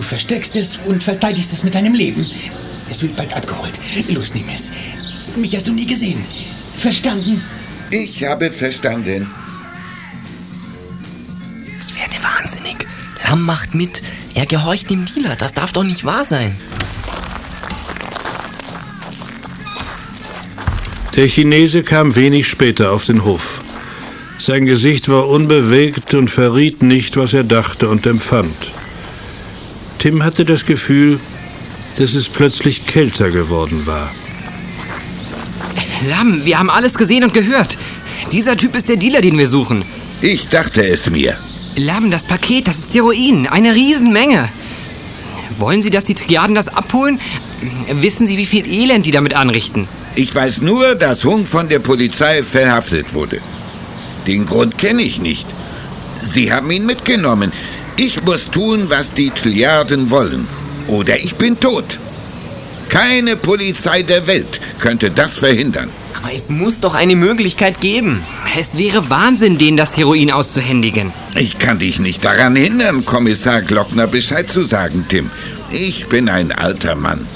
Du 0.02 0.08
versteckst 0.08 0.56
es 0.56 0.78
und 0.86 1.00
verteidigst 1.00 1.52
es 1.52 1.62
mit 1.62 1.76
deinem 1.76 1.94
Leben. 1.94 2.26
Es 2.90 3.02
wird 3.02 3.14
bald 3.14 3.32
abgeholt. 3.34 3.78
Los, 4.08 4.34
nimm 4.34 4.48
es. 4.52 4.68
Mich 5.36 5.54
hast 5.54 5.68
du 5.68 5.72
nie 5.72 5.86
gesehen. 5.86 6.24
Verstanden? 6.76 7.40
Ich 7.92 8.24
habe 8.24 8.50
verstanden. 8.50 9.30
Ich 11.80 11.94
werde 11.94 12.14
wahnsinnig. 12.20 12.84
Lamm 13.28 13.42
macht 13.42 13.76
mit. 13.76 14.02
Er 14.34 14.44
gehorcht 14.44 14.90
dem 14.90 15.06
Dealer. 15.06 15.36
Das 15.36 15.54
darf 15.54 15.72
doch 15.72 15.84
nicht 15.84 16.04
wahr 16.04 16.24
sein. 16.24 16.56
Der 21.14 21.28
Chinese 21.28 21.84
kam 21.84 22.16
wenig 22.16 22.48
später 22.48 22.90
auf 22.90 23.04
den 23.04 23.22
Hof. 23.22 23.62
Sein 24.40 24.66
Gesicht 24.66 25.08
war 25.08 25.28
unbewegt 25.28 26.12
und 26.14 26.28
verriet 26.28 26.82
nicht, 26.82 27.16
was 27.16 27.34
er 27.34 27.44
dachte 27.44 27.88
und 27.88 28.04
empfand. 28.04 28.72
Tim 30.02 30.24
hatte 30.24 30.44
das 30.44 30.66
Gefühl, 30.66 31.20
dass 31.96 32.14
es 32.16 32.28
plötzlich 32.28 32.86
kälter 32.86 33.30
geworden 33.30 33.86
war. 33.86 34.12
Lam, 36.08 36.44
wir 36.44 36.58
haben 36.58 36.70
alles 36.70 36.94
gesehen 36.94 37.22
und 37.22 37.32
gehört. 37.32 37.78
Dieser 38.32 38.56
Typ 38.56 38.74
ist 38.74 38.88
der 38.88 38.96
Dealer, 38.96 39.20
den 39.20 39.38
wir 39.38 39.46
suchen. 39.46 39.84
Ich 40.20 40.48
dachte 40.48 40.84
es 40.84 41.08
mir. 41.08 41.38
Lam, 41.76 42.10
das 42.10 42.26
Paket, 42.26 42.66
das 42.66 42.80
ist 42.80 42.94
Heroin. 42.94 43.46
Eine 43.46 43.76
Riesenmenge. 43.76 44.48
Wollen 45.58 45.82
Sie, 45.82 45.90
dass 45.90 46.02
die 46.02 46.14
Triaden 46.14 46.56
das 46.56 46.66
abholen? 46.66 47.20
Wissen 47.88 48.26
Sie, 48.26 48.36
wie 48.38 48.46
viel 48.46 48.66
Elend 48.66 49.06
die 49.06 49.12
damit 49.12 49.34
anrichten? 49.34 49.86
Ich 50.16 50.34
weiß 50.34 50.62
nur, 50.62 50.96
dass 50.96 51.24
Hung 51.24 51.46
von 51.46 51.68
der 51.68 51.78
Polizei 51.78 52.42
verhaftet 52.42 53.14
wurde. 53.14 53.40
Den 54.26 54.46
Grund 54.46 54.78
kenne 54.78 55.02
ich 55.02 55.20
nicht. 55.20 55.46
Sie 56.24 56.52
haben 56.52 56.72
ihn 56.72 56.86
mitgenommen. 56.86 57.52
Ich 57.96 58.22
muss 58.22 58.50
tun, 58.50 58.86
was 58.88 59.12
die 59.12 59.30
Triaden 59.30 60.10
wollen. 60.10 60.48
Oder 60.88 61.18
ich 61.18 61.34
bin 61.34 61.58
tot. 61.58 61.98
Keine 62.88 63.36
Polizei 63.36 64.02
der 64.02 64.26
Welt 64.26 64.60
könnte 64.78 65.10
das 65.10 65.36
verhindern. 65.36 65.88
Aber 66.14 66.32
es 66.32 66.50
muss 66.50 66.80
doch 66.80 66.94
eine 66.94 67.16
Möglichkeit 67.16 67.80
geben. 67.80 68.22
Es 68.58 68.76
wäre 68.76 69.10
Wahnsinn, 69.10 69.58
denen 69.58 69.76
das 69.76 69.96
Heroin 69.96 70.30
auszuhändigen. 70.30 71.12
Ich 71.34 71.58
kann 71.58 71.78
dich 71.78 71.98
nicht 71.98 72.24
daran 72.24 72.54
hindern, 72.54 73.04
Kommissar 73.04 73.62
Glockner 73.62 74.06
Bescheid 74.06 74.48
zu 74.48 74.60
sagen, 74.60 75.04
Tim. 75.08 75.30
Ich 75.70 76.06
bin 76.06 76.28
ein 76.28 76.52
alter 76.52 76.94
Mann. 76.94 77.26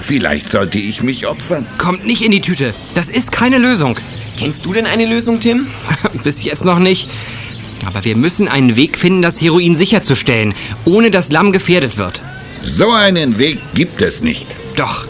Vielleicht 0.00 0.48
sollte 0.48 0.78
ich 0.78 1.02
mich 1.02 1.26
opfern. 1.26 1.66
Kommt 1.78 2.06
nicht 2.06 2.22
in 2.22 2.30
die 2.30 2.40
Tüte. 2.40 2.72
Das 2.94 3.08
ist 3.08 3.32
keine 3.32 3.58
Lösung. 3.58 3.98
Kennst 4.38 4.64
du 4.64 4.72
denn 4.72 4.86
eine 4.86 5.06
Lösung, 5.06 5.40
Tim? 5.40 5.66
Bis 6.24 6.44
jetzt 6.44 6.64
noch 6.64 6.78
nicht. 6.78 7.08
Aber 7.86 8.04
wir 8.04 8.16
müssen 8.16 8.48
einen 8.48 8.76
Weg 8.76 8.98
finden, 8.98 9.22
das 9.22 9.40
Heroin 9.40 9.74
sicherzustellen, 9.74 10.54
ohne 10.84 11.10
dass 11.10 11.32
Lamm 11.32 11.52
gefährdet 11.52 11.96
wird. 11.96 12.22
So 12.62 12.90
einen 12.90 13.38
Weg 13.38 13.58
gibt 13.74 14.00
es 14.02 14.22
nicht. 14.22 14.56
Doch, 14.76 15.06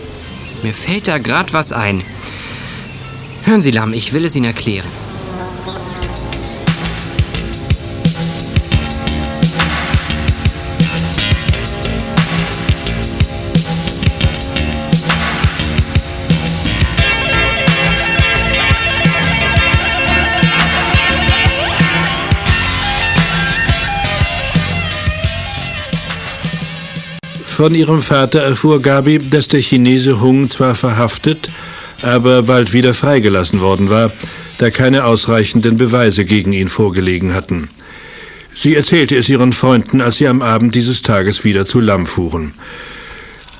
mir 0.62 0.74
fällt 0.74 1.08
da 1.08 1.18
gerade 1.18 1.52
was 1.52 1.72
ein. 1.72 2.02
Hören 3.44 3.62
Sie, 3.62 3.70
Lamm, 3.70 3.92
ich 3.92 4.12
will 4.12 4.24
es 4.24 4.34
Ihnen 4.34 4.44
erklären. 4.44 4.86
Von 27.58 27.74
ihrem 27.74 28.00
Vater 28.00 28.38
erfuhr 28.38 28.80
Gabi, 28.80 29.18
dass 29.18 29.48
der 29.48 29.60
Chinese 29.60 30.20
Hung 30.20 30.48
zwar 30.48 30.76
verhaftet, 30.76 31.50
aber 32.02 32.44
bald 32.44 32.72
wieder 32.72 32.94
freigelassen 32.94 33.60
worden 33.60 33.90
war, 33.90 34.12
da 34.58 34.70
keine 34.70 35.02
ausreichenden 35.02 35.76
Beweise 35.76 36.24
gegen 36.24 36.52
ihn 36.52 36.68
vorgelegen 36.68 37.34
hatten. 37.34 37.68
Sie 38.54 38.76
erzählte 38.76 39.16
es 39.16 39.28
ihren 39.28 39.52
Freunden, 39.52 40.00
als 40.00 40.18
sie 40.18 40.28
am 40.28 40.40
Abend 40.40 40.76
dieses 40.76 41.02
Tages 41.02 41.42
wieder 41.42 41.66
zu 41.66 41.80
Lam 41.80 42.06
fuhren. 42.06 42.54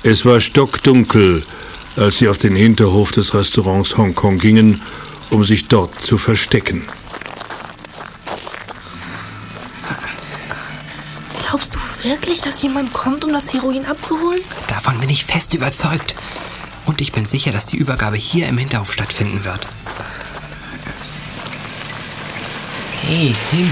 Es 0.03 0.23
war 0.23 0.39
stockdunkel, 0.39 1.43
als 1.97 2.19
sie 2.19 2.29
auf 2.29 2.37
den 2.37 2.55
Hinterhof 2.55 3.11
des 3.11 3.33
Restaurants 3.33 3.97
Hongkong 3.97 4.39
gingen, 4.39 4.81
um 5.29 5.43
sich 5.43 5.67
dort 5.67 6.05
zu 6.05 6.17
verstecken. 6.17 6.83
Wirklich, 12.09 12.41
dass 12.41 12.61
jemand 12.63 12.91
kommt, 12.91 13.23
um 13.23 13.31
das 13.31 13.53
Heroin 13.53 13.85
abzuholen? 13.85 14.41
Davon 14.67 14.99
bin 14.99 15.09
ich 15.09 15.25
fest 15.25 15.53
überzeugt. 15.53 16.15
Und 16.85 17.01
ich 17.01 17.11
bin 17.11 17.27
sicher, 17.27 17.51
dass 17.51 17.67
die 17.67 17.77
Übergabe 17.77 18.17
hier 18.17 18.47
im 18.47 18.57
Hinterhof 18.57 18.91
stattfinden 18.91 19.45
wird. 19.45 19.67
Hey, 23.03 23.35
Tim, 23.51 23.71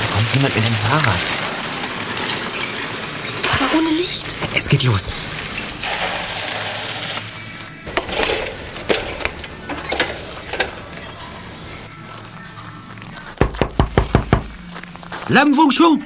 da 0.00 0.14
kommt 0.14 0.34
jemand 0.34 0.56
mit 0.56 0.66
dem 0.66 0.74
Fahrrad. 0.74 1.20
Aber 3.54 3.78
ohne 3.78 3.90
Licht. 3.90 4.34
Es 4.54 4.68
geht 4.68 4.82
los. 4.82 5.12
Lam 15.28 15.56
Wung 15.56 15.70
Shu! 15.70 16.00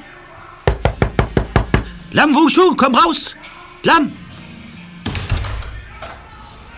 Lam 2.12 2.35
Wung 2.35 2.48
Shu, 2.48 2.75
komm 2.77 2.94
raus! 2.94 3.35
Lam! 3.83 4.12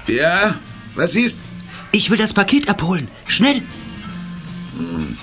Ja, 0.06 0.54
was 0.94 1.14
ist? 1.14 1.40
Ich 1.90 2.10
will 2.10 2.18
das 2.18 2.32
Paket 2.32 2.68
abholen. 2.68 3.08
Schnell! 3.26 3.60
Hm, 4.76 5.18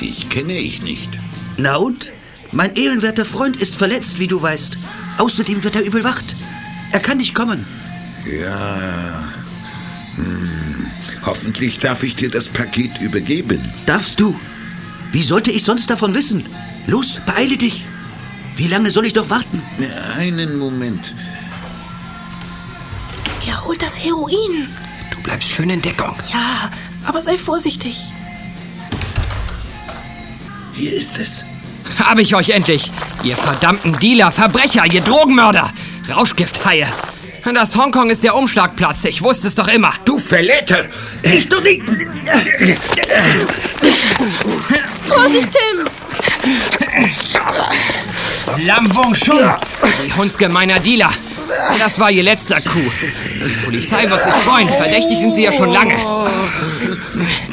dich 0.00 0.28
kenne 0.28 0.54
ich 0.54 0.82
nicht. 0.82 1.20
Na 1.56 1.76
und? 1.76 2.10
Mein 2.52 2.74
ehrenwerter 2.74 3.24
Freund 3.24 3.56
ist 3.56 3.76
verletzt, 3.76 4.18
wie 4.18 4.26
du 4.26 4.40
weißt. 4.40 4.78
Außerdem 5.18 5.62
wird 5.62 5.76
er 5.76 5.84
überwacht. 5.84 6.34
Er 6.92 7.00
kann 7.00 7.18
nicht 7.18 7.34
kommen. 7.34 7.64
Ja. 8.26 9.24
Hm. 10.16 10.86
Hoffentlich 11.24 11.78
darf 11.78 12.02
ich 12.02 12.16
dir 12.16 12.30
das 12.30 12.48
Paket 12.48 13.00
übergeben. 13.00 13.60
Darfst 13.86 14.18
du? 14.20 14.38
Wie 15.12 15.22
sollte 15.22 15.50
ich 15.50 15.62
sonst 15.62 15.88
davon 15.90 16.14
wissen? 16.14 16.44
Los, 16.86 17.20
beeile 17.26 17.56
dich. 17.56 17.84
Wie 18.56 18.68
lange 18.68 18.90
soll 18.90 19.06
ich 19.06 19.14
noch 19.14 19.28
warten? 19.30 19.62
Einen 20.16 20.58
Moment. 20.58 21.12
Er 23.46 23.64
holt 23.64 23.82
das 23.82 24.02
Heroin. 24.04 24.68
Du 25.10 25.20
bleibst 25.22 25.50
schön 25.50 25.70
in 25.70 25.82
Deckung. 25.82 26.14
Ja, 26.32 26.70
aber 27.04 27.20
sei 27.20 27.36
vorsichtig. 27.36 27.98
Hier 30.74 30.92
ist 30.92 31.18
es. 31.18 31.44
Habe 31.98 32.22
ich 32.22 32.34
euch 32.34 32.50
endlich! 32.50 32.90
Ihr 33.22 33.36
verdammten 33.36 33.98
Dealer, 33.98 34.32
Verbrecher, 34.32 34.84
ihr 34.86 35.00
Drogenmörder! 35.00 35.70
Rauschgifthaie! 36.10 36.86
Das 37.54 37.76
Hongkong 37.76 38.10
ist 38.10 38.22
der 38.22 38.34
Umschlagplatz, 38.34 39.04
ich 39.04 39.22
wusste 39.22 39.48
es 39.48 39.54
doch 39.54 39.68
immer. 39.68 39.92
Du 40.04 40.18
Verletter! 40.18 40.86
Ich 41.22 41.48
du 41.48 41.60
nicht! 41.60 41.82
Vorsicht, 45.06 45.48
Tim! 45.52 45.86
Lam 48.58 48.94
Wong 48.94 49.14
Shu! 49.14 49.32
Die 50.04 50.12
hundsgemeiner 50.12 50.78
Dealer! 50.80 51.10
Das 51.78 51.98
war 51.98 52.10
ihr 52.10 52.22
letzter 52.22 52.60
Coup. 52.60 52.92
Die 53.46 53.64
Polizei 53.64 54.08
wird 54.08 54.22
sich 54.22 54.32
freuen. 54.32 54.68
Verdächtig 54.68 55.18
sind 55.18 55.32
sie 55.32 55.44
ja 55.44 55.52
schon 55.52 55.70
lange. 55.72 55.94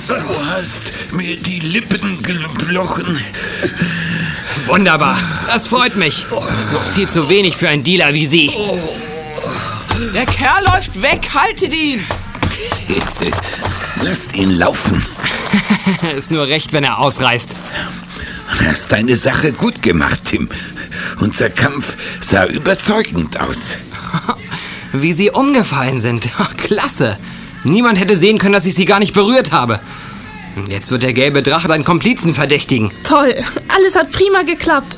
Du 0.07 0.45
hast 0.45 0.91
mir 1.11 1.35
die 1.37 1.59
Lippen 1.59 2.21
gebrochen. 2.21 3.19
Wunderbar. 4.65 5.17
Das 5.47 5.67
freut 5.67 5.95
mich. 5.95 6.25
Das 6.29 6.59
ist 6.59 6.71
noch 6.71 6.83
viel 6.93 7.09
zu 7.09 7.29
wenig 7.29 7.55
für 7.57 7.69
einen 7.69 7.83
Dealer 7.83 8.13
wie 8.13 8.25
Sie. 8.25 8.51
Der 10.13 10.25
Kerl 10.25 10.65
läuft 10.65 11.01
weg. 11.01 11.29
Haltet 11.33 11.73
ihn. 11.73 12.03
Lasst 14.01 14.35
ihn 14.35 14.51
laufen. 14.51 15.05
ist 16.17 16.31
nur 16.31 16.47
recht, 16.47 16.73
wenn 16.73 16.83
er 16.83 16.99
ausreißt. 16.99 17.55
Hast 18.65 18.91
deine 18.91 19.15
Sache 19.17 19.53
gut 19.53 19.81
gemacht, 19.81 20.21
Tim. 20.25 20.49
Unser 21.21 21.51
Kampf 21.51 21.95
sah 22.19 22.45
überzeugend 22.47 23.39
aus. 23.39 23.77
Wie 24.91 25.13
sie 25.13 25.29
umgefallen 25.29 25.99
sind. 25.99 26.27
Klasse. 26.57 27.15
Niemand 27.63 27.99
hätte 27.99 28.17
sehen 28.17 28.39
können, 28.39 28.53
dass 28.53 28.65
ich 28.65 28.73
sie 28.73 28.85
gar 28.85 28.99
nicht 28.99 29.13
berührt 29.13 29.51
habe. 29.51 29.79
Jetzt 30.67 30.89
wird 30.89 31.03
der 31.03 31.13
gelbe 31.13 31.43
Drache 31.43 31.67
seinen 31.67 31.85
Komplizen 31.85 32.33
verdächtigen. 32.33 32.91
Toll. 33.03 33.35
Alles 33.67 33.95
hat 33.95 34.11
prima 34.11 34.41
geklappt. 34.41 34.97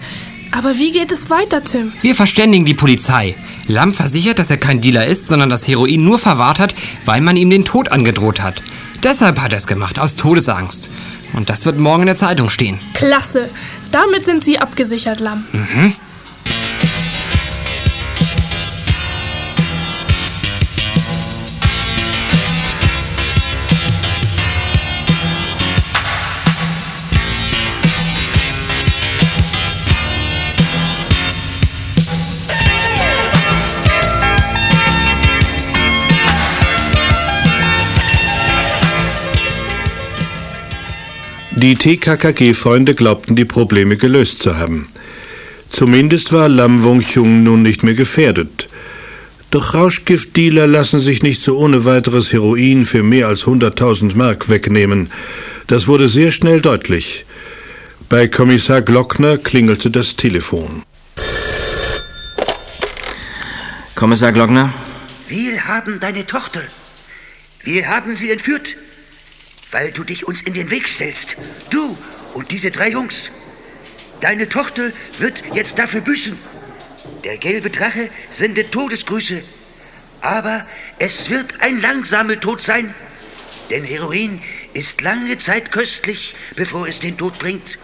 Aber 0.51 0.77
wie 0.77 0.91
geht 0.93 1.11
es 1.11 1.29
weiter, 1.29 1.61
Tim? 1.63 1.91
Wir 2.01 2.15
verständigen 2.15 2.65
die 2.65 2.73
Polizei. 2.73 3.35
Lam 3.67 3.93
versichert, 3.93 4.39
dass 4.39 4.49
er 4.49 4.57
kein 4.57 4.79
Dealer 4.79 5.05
ist, 5.05 5.27
sondern 5.27 5.49
das 5.49 5.67
Heroin 5.67 6.03
nur 6.03 6.19
verwahrt 6.19 6.59
hat, 6.59 6.73
weil 7.05 7.21
man 7.21 7.35
ihm 7.35 7.49
den 7.49 7.65
Tod 7.65 7.91
angedroht 7.91 8.41
hat. 8.41 8.61
Deshalb 9.03 9.41
hat 9.41 9.51
er 9.51 9.57
es 9.57 9.67
gemacht, 9.67 9.99
aus 9.99 10.15
Todesangst. 10.15 10.89
Und 11.33 11.49
das 11.49 11.65
wird 11.65 11.77
morgen 11.79 12.03
in 12.03 12.07
der 12.07 12.15
Zeitung 12.15 12.49
stehen. 12.49 12.79
Klasse. 12.93 13.49
Damit 13.91 14.23
sind 14.25 14.43
Sie 14.43 14.59
abgesichert, 14.59 15.19
Lam. 15.19 15.45
Mhm. 15.51 15.93
Die 41.63 41.75
TKKG-Freunde 41.75 42.93
glaubten, 42.93 43.37
die 43.37 43.45
Probleme 43.45 43.95
gelöst 43.95 44.43
zu 44.43 44.57
haben. 44.57 44.89
Zumindest 45.69 46.33
war 46.33 46.49
Lam 46.49 46.83
Wong 46.83 46.99
Chung 46.99 47.43
nun 47.43 47.63
nicht 47.63 47.83
mehr 47.83 47.93
gefährdet. 47.93 48.67
Doch 49.49 49.73
Rauschgiftdealer 49.73 50.67
lassen 50.67 50.99
sich 50.99 51.23
nicht 51.23 51.41
so 51.41 51.57
ohne 51.57 51.85
weiteres 51.85 52.33
Heroin 52.33 52.83
für 52.83 53.01
mehr 53.01 53.27
als 53.29 53.45
100.000 53.45 54.13
Mark 54.17 54.49
wegnehmen. 54.49 55.09
Das 55.67 55.87
wurde 55.87 56.09
sehr 56.09 56.33
schnell 56.33 56.59
deutlich. 56.59 57.25
Bei 58.09 58.27
Kommissar 58.27 58.81
Glockner 58.81 59.37
klingelte 59.37 59.89
das 59.89 60.17
Telefon. 60.17 60.83
Kommissar 63.95 64.33
Glockner? 64.33 64.73
Wir 65.29 65.65
haben 65.65 66.01
deine 66.01 66.25
Tochter. 66.25 66.63
Wir 67.63 67.87
haben 67.87 68.17
sie 68.17 68.31
entführt, 68.31 68.75
weil 69.73 69.91
du 69.91 70.03
dich 70.03 70.25
uns 70.27 70.41
in 70.41 70.53
den 70.53 70.69
Weg 70.69 70.87
stellst. 70.87 71.35
Du 71.69 71.97
und 72.33 72.51
diese 72.51 72.71
drei 72.71 72.89
Jungs. 72.89 73.29
Deine 74.21 74.47
Tochter 74.47 74.91
wird 75.19 75.43
jetzt 75.53 75.79
dafür 75.79 76.01
büßen. 76.01 76.37
Der 77.23 77.37
gelbe 77.37 77.69
Drache 77.69 78.09
sendet 78.31 78.71
Todesgrüße. 78.71 79.43
Aber 80.21 80.65
es 80.99 81.29
wird 81.29 81.59
ein 81.59 81.81
langsamer 81.81 82.39
Tod 82.39 82.61
sein. 82.61 82.93
Denn 83.69 83.83
Heroin 83.83 84.41
ist 84.73 85.01
lange 85.01 85.37
Zeit 85.37 85.71
köstlich, 85.71 86.35
bevor 86.55 86.87
es 86.87 86.99
den 86.99 87.17
Tod 87.17 87.37
bringt. 87.39 87.77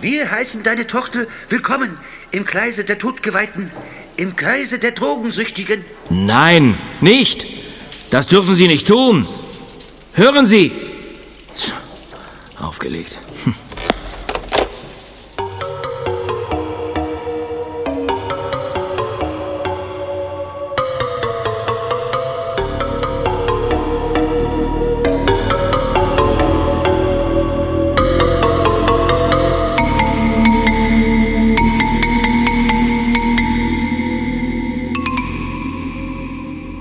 Wir 0.00 0.30
heißen 0.30 0.62
deine 0.62 0.86
Tochter 0.86 1.26
willkommen 1.48 1.96
im 2.30 2.44
Kreise 2.44 2.84
der 2.84 2.98
Todgeweihten, 2.98 3.70
im 4.16 4.34
Kreise 4.34 4.78
der 4.78 4.92
Drogensüchtigen. 4.92 5.84
Nein, 6.10 6.78
nicht! 7.00 7.46
Das 8.10 8.28
dürfen 8.28 8.54
Sie 8.54 8.68
nicht 8.68 8.86
tun! 8.86 9.26
Hören 10.14 10.46
Sie! 10.46 10.85
Tch, 11.56 11.72
Aufgelegt. 12.60 13.18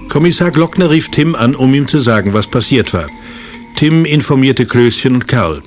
Kommissar 0.09 0.51
Glockner 0.51 0.89
rief 0.89 1.09
Tim 1.11 1.35
an, 1.35 1.55
um 1.55 1.73
ihm 1.73 1.87
zu 1.87 1.99
sagen, 1.99 2.33
was 2.33 2.47
passiert 2.47 2.93
war. 2.93 3.09
Tim 3.75 4.05
informierte 4.05 4.65
Klößchen 4.65 5.15
und 5.15 5.27
Karl. 5.27 5.61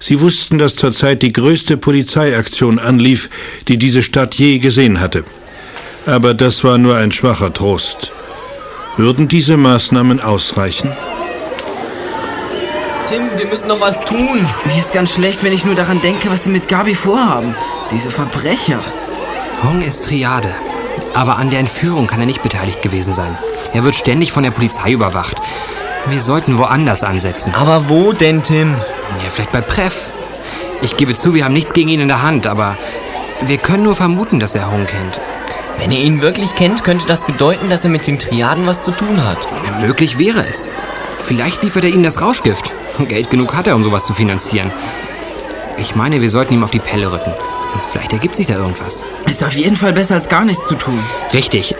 Sie 0.00 0.20
wussten, 0.20 0.58
dass 0.58 0.76
zurzeit 0.76 1.22
die 1.22 1.32
größte 1.32 1.78
Polizeiaktion 1.78 2.78
anlief, 2.78 3.30
die 3.66 3.78
diese 3.78 4.02
Stadt 4.02 4.34
je 4.34 4.58
gesehen 4.58 5.00
hatte. 5.00 5.24
Aber 6.04 6.34
das 6.34 6.64
war 6.64 6.78
nur 6.78 6.96
ein 6.96 7.12
schwacher 7.12 7.52
Trost. 7.52 8.12
Würden 8.96 9.28
diese 9.28 9.56
Maßnahmen 9.56 10.20
ausreichen? 10.20 10.92
Tim, 13.06 13.22
wir 13.36 13.46
müssen 13.46 13.68
noch 13.68 13.80
was 13.80 14.04
tun. 14.04 14.46
Mir 14.66 14.78
ist 14.78 14.92
ganz 14.92 15.14
schlecht, 15.14 15.42
wenn 15.42 15.52
ich 15.52 15.64
nur 15.64 15.74
daran 15.74 16.00
denke, 16.00 16.30
was 16.30 16.44
sie 16.44 16.50
mit 16.50 16.68
Gabi 16.68 16.94
vorhaben. 16.94 17.54
Diese 17.90 18.10
Verbrecher. 18.10 18.80
Hong 19.62 19.80
ist 19.80 20.04
Triade. 20.04 20.54
Aber 21.14 21.36
an 21.38 21.50
der 21.50 21.60
Entführung 21.60 22.06
kann 22.06 22.20
er 22.20 22.26
nicht 22.26 22.42
beteiligt 22.42 22.82
gewesen 22.82 23.12
sein. 23.12 23.38
Er 23.72 23.84
wird 23.84 23.94
ständig 23.94 24.32
von 24.32 24.42
der 24.42 24.50
Polizei 24.50 24.92
überwacht. 24.92 25.36
Wir 26.08 26.22
sollten 26.22 26.56
woanders 26.56 27.02
ansetzen. 27.02 27.52
Aber 27.54 27.88
wo 27.88 28.12
denn, 28.12 28.42
Tim? 28.42 28.70
Ja, 29.22 29.30
vielleicht 29.30 29.52
bei 29.52 29.60
Preff. 29.60 30.10
Ich 30.82 30.96
gebe 30.96 31.14
zu, 31.14 31.34
wir 31.34 31.44
haben 31.44 31.52
nichts 31.52 31.72
gegen 31.72 31.88
ihn 31.88 32.00
in 32.00 32.08
der 32.08 32.22
Hand, 32.22 32.46
aber 32.46 32.76
wir 33.42 33.58
können 33.58 33.82
nur 33.82 33.96
vermuten, 33.96 34.38
dass 34.38 34.54
er 34.54 34.70
Hong 34.70 34.86
kennt. 34.86 35.20
Wenn 35.78 35.90
er 35.90 35.98
ihn 35.98 36.22
wirklich 36.22 36.54
kennt, 36.54 36.84
könnte 36.84 37.06
das 37.06 37.24
bedeuten, 37.24 37.70
dass 37.70 37.84
er 37.84 37.90
mit 37.90 38.06
den 38.06 38.18
Triaden 38.18 38.66
was 38.66 38.82
zu 38.82 38.92
tun 38.92 39.24
hat. 39.24 39.38
Möglich 39.80 40.18
wäre 40.18 40.46
es. 40.48 40.70
Vielleicht 41.18 41.62
liefert 41.64 41.84
er 41.84 41.90
ihnen 41.90 42.04
das 42.04 42.20
Rauschgift. 42.20 42.72
Geld 43.08 43.30
genug 43.30 43.54
hat 43.56 43.66
er, 43.66 43.74
um 43.74 43.82
sowas 43.82 44.06
zu 44.06 44.12
finanzieren. 44.12 44.70
Ich 45.78 45.96
meine, 45.96 46.22
wir 46.22 46.30
sollten 46.30 46.54
ihm 46.54 46.64
auf 46.64 46.70
die 46.70 46.78
Pelle 46.78 47.10
rücken. 47.10 47.34
Vielleicht 47.90 48.12
ergibt 48.12 48.36
sich 48.36 48.46
da 48.46 48.54
irgendwas. 48.54 49.04
Ist 49.28 49.44
auf 49.44 49.54
jeden 49.54 49.76
Fall 49.76 49.92
besser, 49.92 50.14
als 50.14 50.28
gar 50.28 50.44
nichts 50.44 50.66
zu 50.66 50.74
tun. 50.74 50.98
Richtig. 51.32 51.74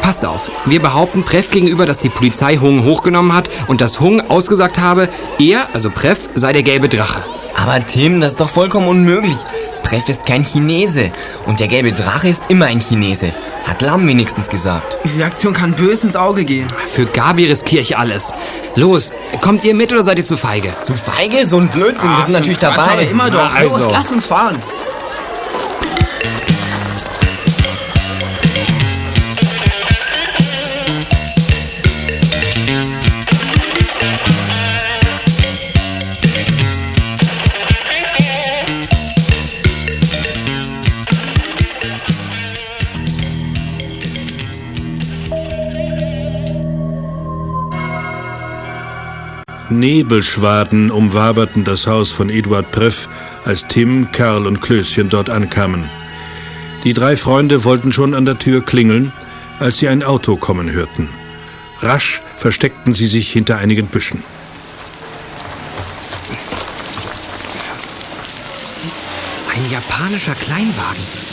Passt 0.00 0.24
auf. 0.24 0.50
Wir 0.66 0.80
behaupten 0.80 1.24
Preff 1.24 1.50
gegenüber, 1.50 1.86
dass 1.86 1.98
die 1.98 2.08
Polizei 2.08 2.56
Hung 2.56 2.84
hochgenommen 2.84 3.34
hat 3.34 3.50
und 3.68 3.80
dass 3.80 4.00
Hung 4.00 4.20
ausgesagt 4.30 4.78
habe, 4.78 5.08
er, 5.38 5.68
also 5.72 5.90
Preff, 5.90 6.28
sei 6.34 6.52
der 6.52 6.62
gelbe 6.62 6.88
Drache. 6.88 7.24
Aber 7.56 7.84
Tim, 7.84 8.20
das 8.20 8.32
ist 8.32 8.40
doch 8.40 8.48
vollkommen 8.48 8.88
unmöglich. 8.88 9.36
Preff 9.82 10.08
ist 10.08 10.24
kein 10.24 10.44
Chinese. 10.44 11.10
Und 11.46 11.60
der 11.60 11.66
gelbe 11.66 11.92
Drache 11.92 12.28
ist 12.28 12.44
immer 12.48 12.66
ein 12.66 12.80
Chinese. 12.80 13.32
Hat 13.66 13.82
Lam 13.82 14.06
wenigstens 14.06 14.48
gesagt. 14.48 14.98
Diese 15.04 15.24
Aktion 15.24 15.52
kann 15.52 15.74
böse 15.74 16.06
ins 16.06 16.16
Auge 16.16 16.44
gehen. 16.44 16.68
Für 16.86 17.06
Gabi 17.06 17.46
riskiere 17.46 17.82
ich 17.82 17.98
alles. 17.98 18.32
Los, 18.76 19.12
kommt 19.40 19.64
ihr 19.64 19.74
mit 19.74 19.92
oder 19.92 20.04
seid 20.04 20.18
ihr 20.18 20.24
zu 20.24 20.36
feige? 20.36 20.70
Zu 20.82 20.94
feige? 20.94 21.44
So 21.44 21.58
ein 21.58 21.68
Blödsinn, 21.68 22.08
wir 22.08 22.22
sind 22.22 22.32
natürlich 22.32 22.58
Quatsch, 22.58 22.76
dabei. 22.76 22.92
Aber 22.92 23.02
immer 23.02 23.30
doch. 23.30 23.50
Na, 23.52 23.58
also. 23.58 23.76
Los, 23.76 23.90
lass 23.90 24.12
uns 24.12 24.26
fahren. 24.26 24.58
Nebelschwaden 49.80 50.90
umwaberten 50.90 51.64
das 51.64 51.86
Haus 51.86 52.12
von 52.12 52.28
Eduard 52.28 52.70
Preff, 52.70 53.08
als 53.44 53.66
Tim, 53.66 54.12
Karl 54.12 54.46
und 54.46 54.60
Klößchen 54.60 55.08
dort 55.08 55.30
ankamen. 55.30 55.88
Die 56.84 56.92
drei 56.92 57.16
Freunde 57.16 57.64
wollten 57.64 57.92
schon 57.92 58.14
an 58.14 58.26
der 58.26 58.38
Tür 58.38 58.64
klingeln, 58.64 59.12
als 59.58 59.78
sie 59.78 59.88
ein 59.88 60.02
Auto 60.02 60.36
kommen 60.36 60.70
hörten. 60.70 61.08
Rasch 61.80 62.22
versteckten 62.36 62.92
sie 62.92 63.06
sich 63.06 63.30
hinter 63.30 63.58
einigen 63.58 63.86
Büschen. 63.86 64.22
Ein 69.52 69.70
japanischer 69.70 70.34
Kleinwagen. 70.34 71.29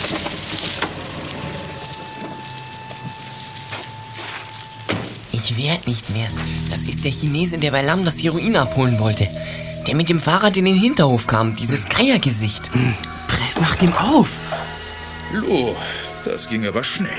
Werd 5.57 5.87
nicht 5.87 6.09
mehr. 6.11 6.27
Das 6.69 6.81
ist 6.83 7.03
der 7.03 7.11
Chinese, 7.11 7.57
der 7.57 7.71
bei 7.71 7.81
Lam 7.81 8.05
das 8.05 8.21
Heroin 8.21 8.55
abholen 8.55 8.99
wollte. 8.99 9.27
Der 9.87 9.95
mit 9.95 10.07
dem 10.07 10.19
Fahrrad 10.19 10.55
in 10.55 10.65
den 10.65 10.77
Hinterhof 10.77 11.25
kam, 11.25 11.55
dieses 11.55 11.89
Geiergesicht. 11.89 12.69
Preff 13.27 13.59
macht 13.59 13.81
ihm 13.81 13.93
auf. 13.93 14.39
Lo, 15.33 15.75
das 16.25 16.47
ging 16.47 16.67
aber 16.67 16.83
schnell. 16.83 17.09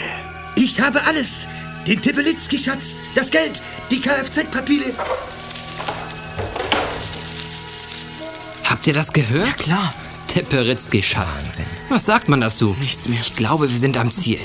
Ich 0.55 0.81
habe 0.81 1.05
alles. 1.05 1.49
Den 1.87 2.01
Tibelitzki-Schatz, 2.01 3.01
das 3.15 3.31
Geld, 3.31 3.61
die 3.91 4.01
Kfz-Papiere. 4.01 4.93
Habt 8.65 8.87
ihr 8.87 8.95
das 8.95 9.13
gehört? 9.13 9.47
Ja, 9.47 9.53
klar. 9.55 9.95
Teperitzki-Schatz. 10.29 11.45
Wahnsinn. 11.47 11.67
Was 11.89 12.05
sagt 12.05 12.29
man 12.29 12.41
dazu? 12.41 12.77
Nichts 12.79 13.09
mehr. 13.09 13.21
Ich 13.21 13.35
glaube, 13.35 13.69
wir 13.69 13.79
sind 13.79 13.97
am 13.97 14.11
Ziel. 14.11 14.39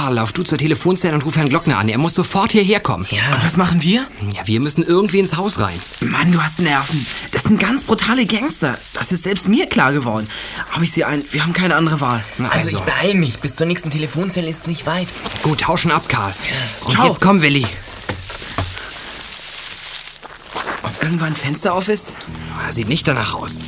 Karl, 0.00 0.14
lauf 0.14 0.32
du 0.32 0.42
zur 0.42 0.56
Telefonzelle 0.56 1.14
und 1.14 1.26
ruf 1.26 1.36
Herrn 1.36 1.50
Glockner 1.50 1.76
an. 1.76 1.90
Er 1.90 1.98
muss 1.98 2.14
sofort 2.14 2.52
hierher 2.52 2.80
kommen. 2.80 3.04
Und 3.04 3.44
was 3.44 3.58
machen 3.58 3.82
wir? 3.82 4.06
Ja, 4.34 4.46
wir 4.46 4.58
müssen 4.58 4.82
irgendwie 4.82 5.18
ins 5.18 5.36
Haus 5.36 5.60
rein. 5.60 5.78
Mann, 6.00 6.32
du 6.32 6.42
hast 6.42 6.58
Nerven. 6.58 7.04
Das 7.32 7.44
sind 7.44 7.60
ganz 7.60 7.84
brutale 7.84 8.24
Gangster. 8.24 8.78
Das 8.94 9.12
ist 9.12 9.24
selbst 9.24 9.46
mir 9.46 9.66
klar 9.66 9.92
geworden. 9.92 10.26
Aber 10.72 10.82
ich 10.84 10.92
sehe 10.92 11.06
ein, 11.06 11.22
wir 11.32 11.42
haben 11.42 11.52
keine 11.52 11.76
andere 11.76 12.00
Wahl. 12.00 12.24
Also, 12.48 12.70
ich 12.70 12.80
beeil 12.80 13.14
mich. 13.14 13.40
Bis 13.40 13.56
zur 13.56 13.66
nächsten 13.66 13.90
Telefonzelle 13.90 14.48
ist 14.48 14.66
nicht 14.68 14.86
weit. 14.86 15.08
Gut, 15.42 15.60
tauschen 15.60 15.90
ab, 15.90 16.08
Karl. 16.08 16.32
Und 16.84 16.92
Ciao. 16.92 17.06
jetzt 17.06 17.20
komm, 17.20 17.42
Willi. 17.42 17.66
Ob 20.82 21.02
irgendwo 21.02 21.26
ein 21.26 21.36
Fenster 21.36 21.74
auf 21.74 21.90
ist? 21.90 22.16
Sieht 22.70 22.88
nicht 22.88 23.06
danach 23.06 23.34
aus. 23.34 23.64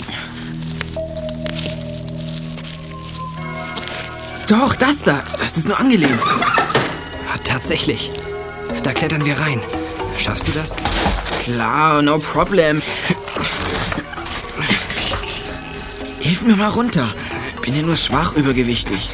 Doch, 4.53 4.77
das 4.77 5.03
da. 5.03 5.23
Das 5.41 5.57
ist 5.57 5.67
nur 5.67 5.81
angelehnt. 5.81 6.21
Ja, 6.21 7.39
tatsächlich. 7.43 8.11
Da 8.83 8.93
klettern 8.93 9.25
wir 9.25 9.41
rein. 9.41 9.63
Schaffst 10.19 10.47
du 10.47 10.53
das? 10.53 10.77
Klar, 11.43 12.03
no 12.03 12.19
problem. 12.19 12.83
Hilf 16.21 16.43
mir 16.43 16.55
mal 16.57 16.69
runter. 16.69 17.15
Bin 17.63 17.75
ja 17.75 17.81
nur 17.81 17.97
schwach 17.97 18.35
übergewichtig. 18.35 19.09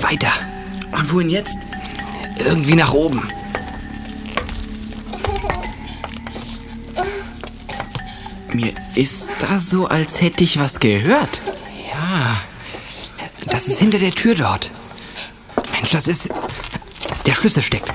Weiter. 0.00 0.32
Und 0.92 1.12
wohin 1.12 1.28
jetzt? 1.28 1.58
Irgendwie 2.38 2.76
nach 2.76 2.94
oben. 2.94 3.28
Mir 8.56 8.72
ist 8.94 9.32
da 9.40 9.58
so, 9.58 9.86
als 9.86 10.22
hätte 10.22 10.42
ich 10.42 10.58
was 10.58 10.80
gehört. 10.80 11.42
Ja. 11.92 12.40
Das 13.50 13.66
ist 13.68 13.80
hinter 13.80 13.98
der 13.98 14.12
Tür 14.12 14.34
dort. 14.34 14.70
Mensch, 15.72 15.90
das 15.90 16.08
ist. 16.08 16.30
Der 17.26 17.34
Schlüssel 17.34 17.62
steckt. 17.62 17.92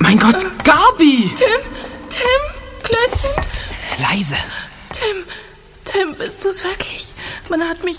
Mein 0.00 0.18
Gott, 0.18 0.44
Gabi! 0.64 1.30
Tim, 1.36 1.70
Tim, 2.10 2.42
Klötzchen. 2.82 3.44
Leise. 3.98 4.36
Tim, 4.92 5.24
Tim, 5.84 6.14
bist 6.18 6.44
du's 6.44 6.64
wirklich? 6.64 7.06
Man 7.48 7.62
hat 7.62 7.84
mich. 7.84 7.98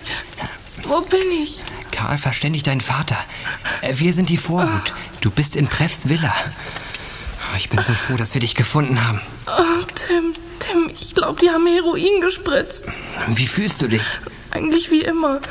Wo 0.83 0.99
bin 0.99 1.31
ich? 1.41 1.63
Karl, 1.91 2.17
verständig 2.17 2.63
deinen 2.63 2.81
Vater. 2.81 3.17
Äh, 3.81 3.93
Wir 3.97 4.11
sind 4.13 4.27
die 4.27 4.37
Vorhut. 4.37 4.93
Du 5.21 5.31
bist 5.31 5.55
in 5.55 5.69
Preffs 5.69 6.09
Villa. 6.09 6.33
Ich 7.59 7.67
bin 7.67 7.83
so 7.83 7.91
froh, 7.91 8.15
dass 8.15 8.33
wir 8.35 8.39
dich 8.39 8.55
gefunden 8.55 9.05
haben. 9.05 9.19
Oh, 9.45 9.85
Tim, 9.93 10.33
Tim, 10.59 10.89
ich 10.97 11.13
glaube, 11.13 11.41
die 11.41 11.49
haben 11.49 11.65
mir 11.65 11.73
Heroin 11.73 12.21
gespritzt. 12.21 12.85
Wie 13.27 13.47
fühlst 13.47 13.81
du 13.81 13.89
dich? 13.89 14.01
Eigentlich 14.51 14.91
wie 14.91 15.01
immer. 15.01 15.41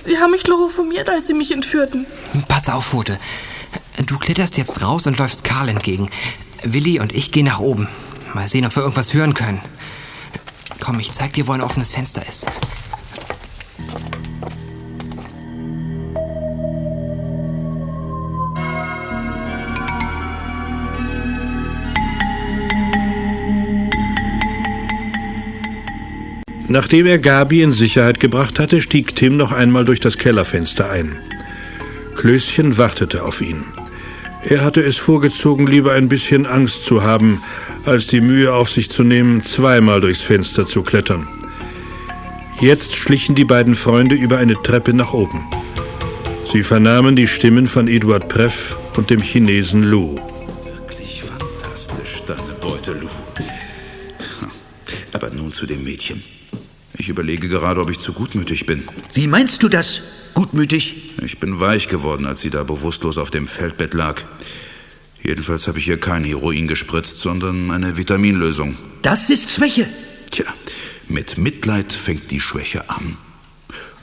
Sie 0.00 0.16
haben 0.18 0.30
mich 0.30 0.44
chloroformiert, 0.44 1.10
als 1.10 1.26
sie 1.26 1.34
mich 1.34 1.50
entführten. 1.50 2.06
Pass 2.46 2.68
auf, 2.68 2.86
Pfote. 2.86 3.18
Du 4.06 4.16
kletterst 4.16 4.56
jetzt 4.58 4.80
raus 4.80 5.08
und 5.08 5.18
läufst 5.18 5.42
Karl 5.42 5.68
entgegen. 5.68 6.08
Willi 6.62 7.00
und 7.00 7.12
ich 7.12 7.32
gehen 7.32 7.46
nach 7.46 7.58
oben. 7.58 7.88
Mal 8.32 8.48
sehen, 8.48 8.64
ob 8.64 8.76
wir 8.76 8.84
irgendwas 8.84 9.12
hören 9.12 9.34
können. 9.34 9.60
Komm, 10.78 11.00
ich 11.00 11.10
zeig 11.10 11.32
dir, 11.32 11.48
wo 11.48 11.52
ein 11.52 11.62
offenes 11.62 11.90
Fenster 11.90 12.22
ist. 12.28 12.46
Nachdem 26.68 27.06
er 27.06 27.18
Gabi 27.18 27.62
in 27.62 27.72
Sicherheit 27.72 28.18
gebracht 28.18 28.58
hatte, 28.58 28.80
stieg 28.82 29.14
Tim 29.14 29.36
noch 29.36 29.52
einmal 29.52 29.84
durch 29.84 30.00
das 30.00 30.18
Kellerfenster 30.18 30.90
ein. 30.90 31.16
Klößchen 32.16 32.76
wartete 32.76 33.22
auf 33.22 33.40
ihn. 33.40 33.64
Er 34.42 34.64
hatte 34.64 34.80
es 34.80 34.96
vorgezogen, 34.96 35.66
lieber 35.66 35.92
ein 35.92 36.08
bisschen 36.08 36.46
Angst 36.46 36.84
zu 36.84 37.02
haben, 37.02 37.42
als 37.84 38.06
die 38.08 38.20
Mühe 38.20 38.52
auf 38.52 38.70
sich 38.70 38.88
zu 38.88 39.02
nehmen, 39.02 39.42
zweimal 39.42 40.00
durchs 40.00 40.22
Fenster 40.22 40.66
zu 40.66 40.82
klettern. 40.82 41.28
Jetzt 42.60 42.96
schlichen 42.96 43.34
die 43.34 43.44
beiden 43.44 43.74
Freunde 43.74 44.14
über 44.14 44.38
eine 44.38 44.54
Treppe 44.62 44.94
nach 44.94 45.12
oben. 45.12 45.46
Sie 46.50 46.62
vernahmen 46.62 47.16
die 47.16 47.26
Stimmen 47.26 47.66
von 47.66 47.86
Eduard 47.86 48.28
Preff 48.28 48.78
und 48.96 49.10
dem 49.10 49.20
Chinesen 49.20 49.82
Lu. 49.82 50.18
Wirklich 50.64 51.22
fantastisch, 51.22 52.22
deine 52.26 52.54
Beute, 52.60 52.92
Lou. 52.92 53.08
Aber 55.12 55.30
nun 55.30 55.52
zu 55.52 55.66
dem 55.66 55.84
Mädchen. 55.84 56.22
Ich 56.98 57.08
überlege 57.08 57.48
gerade, 57.48 57.80
ob 57.80 57.90
ich 57.90 57.98
zu 57.98 58.12
gutmütig 58.12 58.66
bin. 58.66 58.88
Wie 59.12 59.26
meinst 59.26 59.62
du 59.62 59.68
das? 59.68 60.00
Gutmütig? 60.34 61.14
Ich 61.22 61.38
bin 61.38 61.60
weich 61.60 61.88
geworden, 61.88 62.26
als 62.26 62.40
sie 62.40 62.50
da 62.50 62.62
bewusstlos 62.64 63.18
auf 63.18 63.30
dem 63.30 63.46
Feldbett 63.46 63.94
lag. 63.94 64.22
Jedenfalls 65.22 65.66
habe 65.66 65.78
ich 65.78 65.88
ihr 65.88 65.98
kein 65.98 66.24
Heroin 66.24 66.68
gespritzt, 66.68 67.20
sondern 67.20 67.70
eine 67.70 67.96
Vitaminlösung. 67.96 68.76
Das 69.02 69.28
ist 69.28 69.50
Schwäche. 69.50 69.88
Tja, 70.30 70.46
mit 71.08 71.36
Mitleid 71.36 71.92
fängt 71.92 72.30
die 72.30 72.40
Schwäche 72.40 72.88
an. 72.88 73.16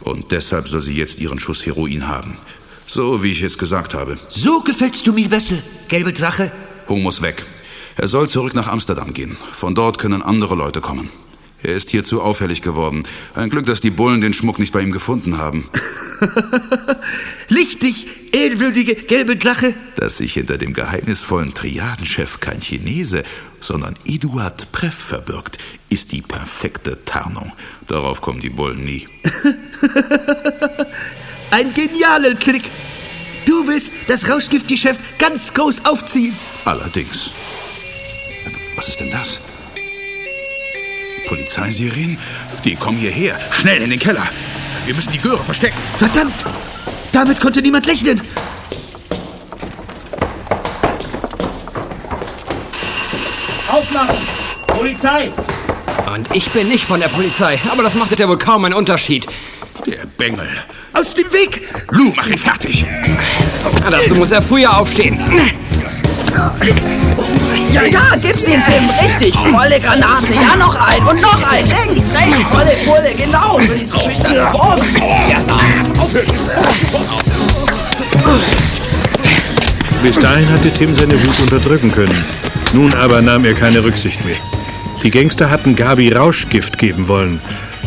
Und 0.02 0.32
deshalb 0.32 0.68
soll 0.68 0.82
sie 0.82 0.94
jetzt 0.94 1.20
ihren 1.20 1.40
Schuss 1.40 1.66
Heroin 1.66 2.08
haben. 2.08 2.38
So, 2.86 3.24
wie 3.24 3.32
ich 3.32 3.42
es 3.42 3.58
gesagt 3.58 3.94
habe. 3.94 4.20
So 4.30 4.62
gefällst 4.62 5.08
du 5.08 5.14
mir 5.14 5.30
besser, 5.30 5.56
gelbe 5.88 6.14
Drache. 6.14 6.52
Hung 6.90 7.02
muss 7.02 7.22
weg. 7.22 7.44
Er 7.96 8.08
soll 8.08 8.28
zurück 8.28 8.54
nach 8.54 8.68
Amsterdam 8.68 9.14
gehen. 9.14 9.38
Von 9.52 9.76
dort 9.76 9.98
können 9.98 10.22
andere 10.22 10.56
Leute 10.56 10.82
kommen. 10.82 11.10
Er 11.64 11.76
ist 11.76 11.90
hier 11.90 12.04
zu 12.04 12.22
auffällig 12.22 12.62
geworden. 12.62 13.04
Ein 13.34 13.50
Glück, 13.50 13.66
dass 13.66 13.80
die 13.80 13.90
Bullen 13.90 14.20
den 14.20 14.34
Schmuck 14.34 14.60
nicht 14.60 14.74
bei 14.74 14.82
ihm 14.82 14.92
gefunden 14.92 15.38
haben. 15.38 15.70
Lichtig, 17.48 18.08
edelwürdige 18.34 18.96
gelbe 18.96 19.38
Drache. 19.38 19.74
Dass 19.96 20.18
sich 20.18 20.34
hinter 20.34 20.58
dem 20.58 20.74
geheimnisvollen 20.74 21.54
Triadenchef 21.54 22.42
kein 22.42 22.60
Chinese, 22.60 23.24
sondern 23.62 23.96
Eduard 24.06 24.74
Preff 24.74 24.94
verbirgt, 24.94 25.58
ist 25.90 26.12
die 26.12 26.22
perfekte 26.22 27.06
Tarnung. 27.06 27.54
Darauf 27.88 28.20
kommen 28.20 28.42
die 28.42 28.50
Bullen 28.50 28.84
nie. 28.84 29.08
Ein 31.52 31.74
genialer 31.74 32.38
Trick. 32.38 32.70
Du 33.46 33.66
willst 33.68 33.94
das 34.08 34.28
Rauschgiftgeschäft 34.28 35.00
ganz 35.18 35.54
groß 35.54 35.86
aufziehen. 35.86 36.36
Allerdings. 36.66 37.34
Was 38.76 38.90
ist 38.90 39.00
denn 39.00 39.12
das? 39.12 39.40
Polizeisirenen? 41.28 42.18
Die 42.64 42.76
kommen 42.76 42.98
hierher. 42.98 43.38
Schnell 43.52 43.82
in 43.82 43.90
den 43.90 44.00
Keller. 44.00 44.24
Wir 44.86 44.94
müssen 44.96 45.12
die 45.12 45.20
Göre 45.20 45.44
verstecken. 45.44 45.78
Verdammt! 45.98 46.46
Damit 47.12 47.40
konnte 47.40 47.62
niemand 47.62 47.88
rechnen. 47.88 48.20
Aufmachen! 53.70 54.18
Polizei! 54.68 55.32
Und 56.14 56.28
ich 56.36 56.52
bin 56.52 56.68
nicht 56.68 56.86
von 56.86 57.00
der 57.00 57.08
Polizei, 57.08 57.60
aber 57.72 57.84
das 57.84 57.96
macht 57.96 58.20
ja 58.20 58.28
wohl 58.28 58.38
kaum 58.38 58.66
einen 58.66 58.74
Unterschied. 58.74 59.26
Der 59.86 60.06
Bengel. 60.18 60.48
Aus 60.94 61.14
dem 61.16 61.32
Weg! 61.34 61.62
Lou, 61.92 62.14
mach 62.16 62.28
ihn 62.28 62.38
fertig! 62.38 62.86
Dazu 63.90 64.16
muss 64.16 64.32
er 64.32 64.42
früher 64.42 64.78
aufstehen. 64.78 65.20
Ja, 67.74 67.84
ja, 67.86 68.16
gib's 68.22 68.44
ihm, 68.44 68.62
Tim. 68.64 68.90
Richtig. 69.04 69.36
Volle 69.36 69.80
Granate. 69.80 70.34
Ja, 70.34 70.56
noch 70.58 70.76
ein. 70.76 71.04
Und 71.06 71.20
noch 71.22 71.42
ein. 71.52 71.66
Links, 71.66 72.14
rechts. 72.14 72.44
Volle 72.44 72.76
Pulle. 72.86 73.16
Genau. 73.18 73.58
Für 73.58 73.76
diese 73.76 74.00
schüchterne 74.00 74.46
Form. 74.52 74.80
Ja. 75.28 75.40
Bis 80.04 80.20
dahin 80.20 80.50
hatte 80.52 80.70
Tim 80.72 80.94
seine 80.94 81.14
Wut 81.26 81.40
unterdrücken 81.40 81.92
können. 81.92 82.26
Nun 82.74 82.94
aber 82.94 83.22
nahm 83.22 83.44
er 83.44 83.56
keine 83.56 83.84
Rücksicht 83.84 84.24
mehr. 84.24 84.38
Die 85.04 85.10
Gangster 85.10 85.50
hatten 85.50 85.76
Gabi 85.76 86.14
Rauschgift 86.14 86.78
geben 86.78 87.08
wollen. 87.08 87.42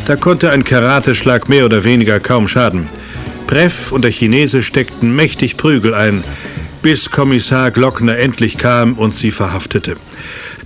Da 0.07 0.17
konnte 0.17 0.51
ein 0.51 0.65
Karateschlag 0.65 1.49
mehr 1.49 1.65
oder 1.65 1.85
weniger 1.85 2.19
kaum 2.19 2.49
schaden. 2.49 2.89
Preff 3.47 3.93
und 3.93 4.03
der 4.03 4.11
Chinese 4.11 4.63
steckten 4.63 5.15
mächtig 5.15 5.57
Prügel 5.57 5.95
ein, 5.95 6.25
bis 6.87 7.11
Kommissar 7.11 7.73
Glockner 7.73 8.17
endlich 8.17 8.59
kam 8.59 8.93
und 8.93 9.13
sie 9.13 9.33
verhaftete. 9.33 9.97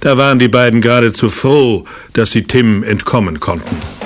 Da 0.00 0.18
waren 0.18 0.38
die 0.38 0.48
beiden 0.48 0.82
geradezu 0.82 1.30
froh, 1.30 1.86
dass 2.12 2.32
sie 2.32 2.42
Tim 2.42 2.82
entkommen 2.82 3.40
konnten. 3.40 3.99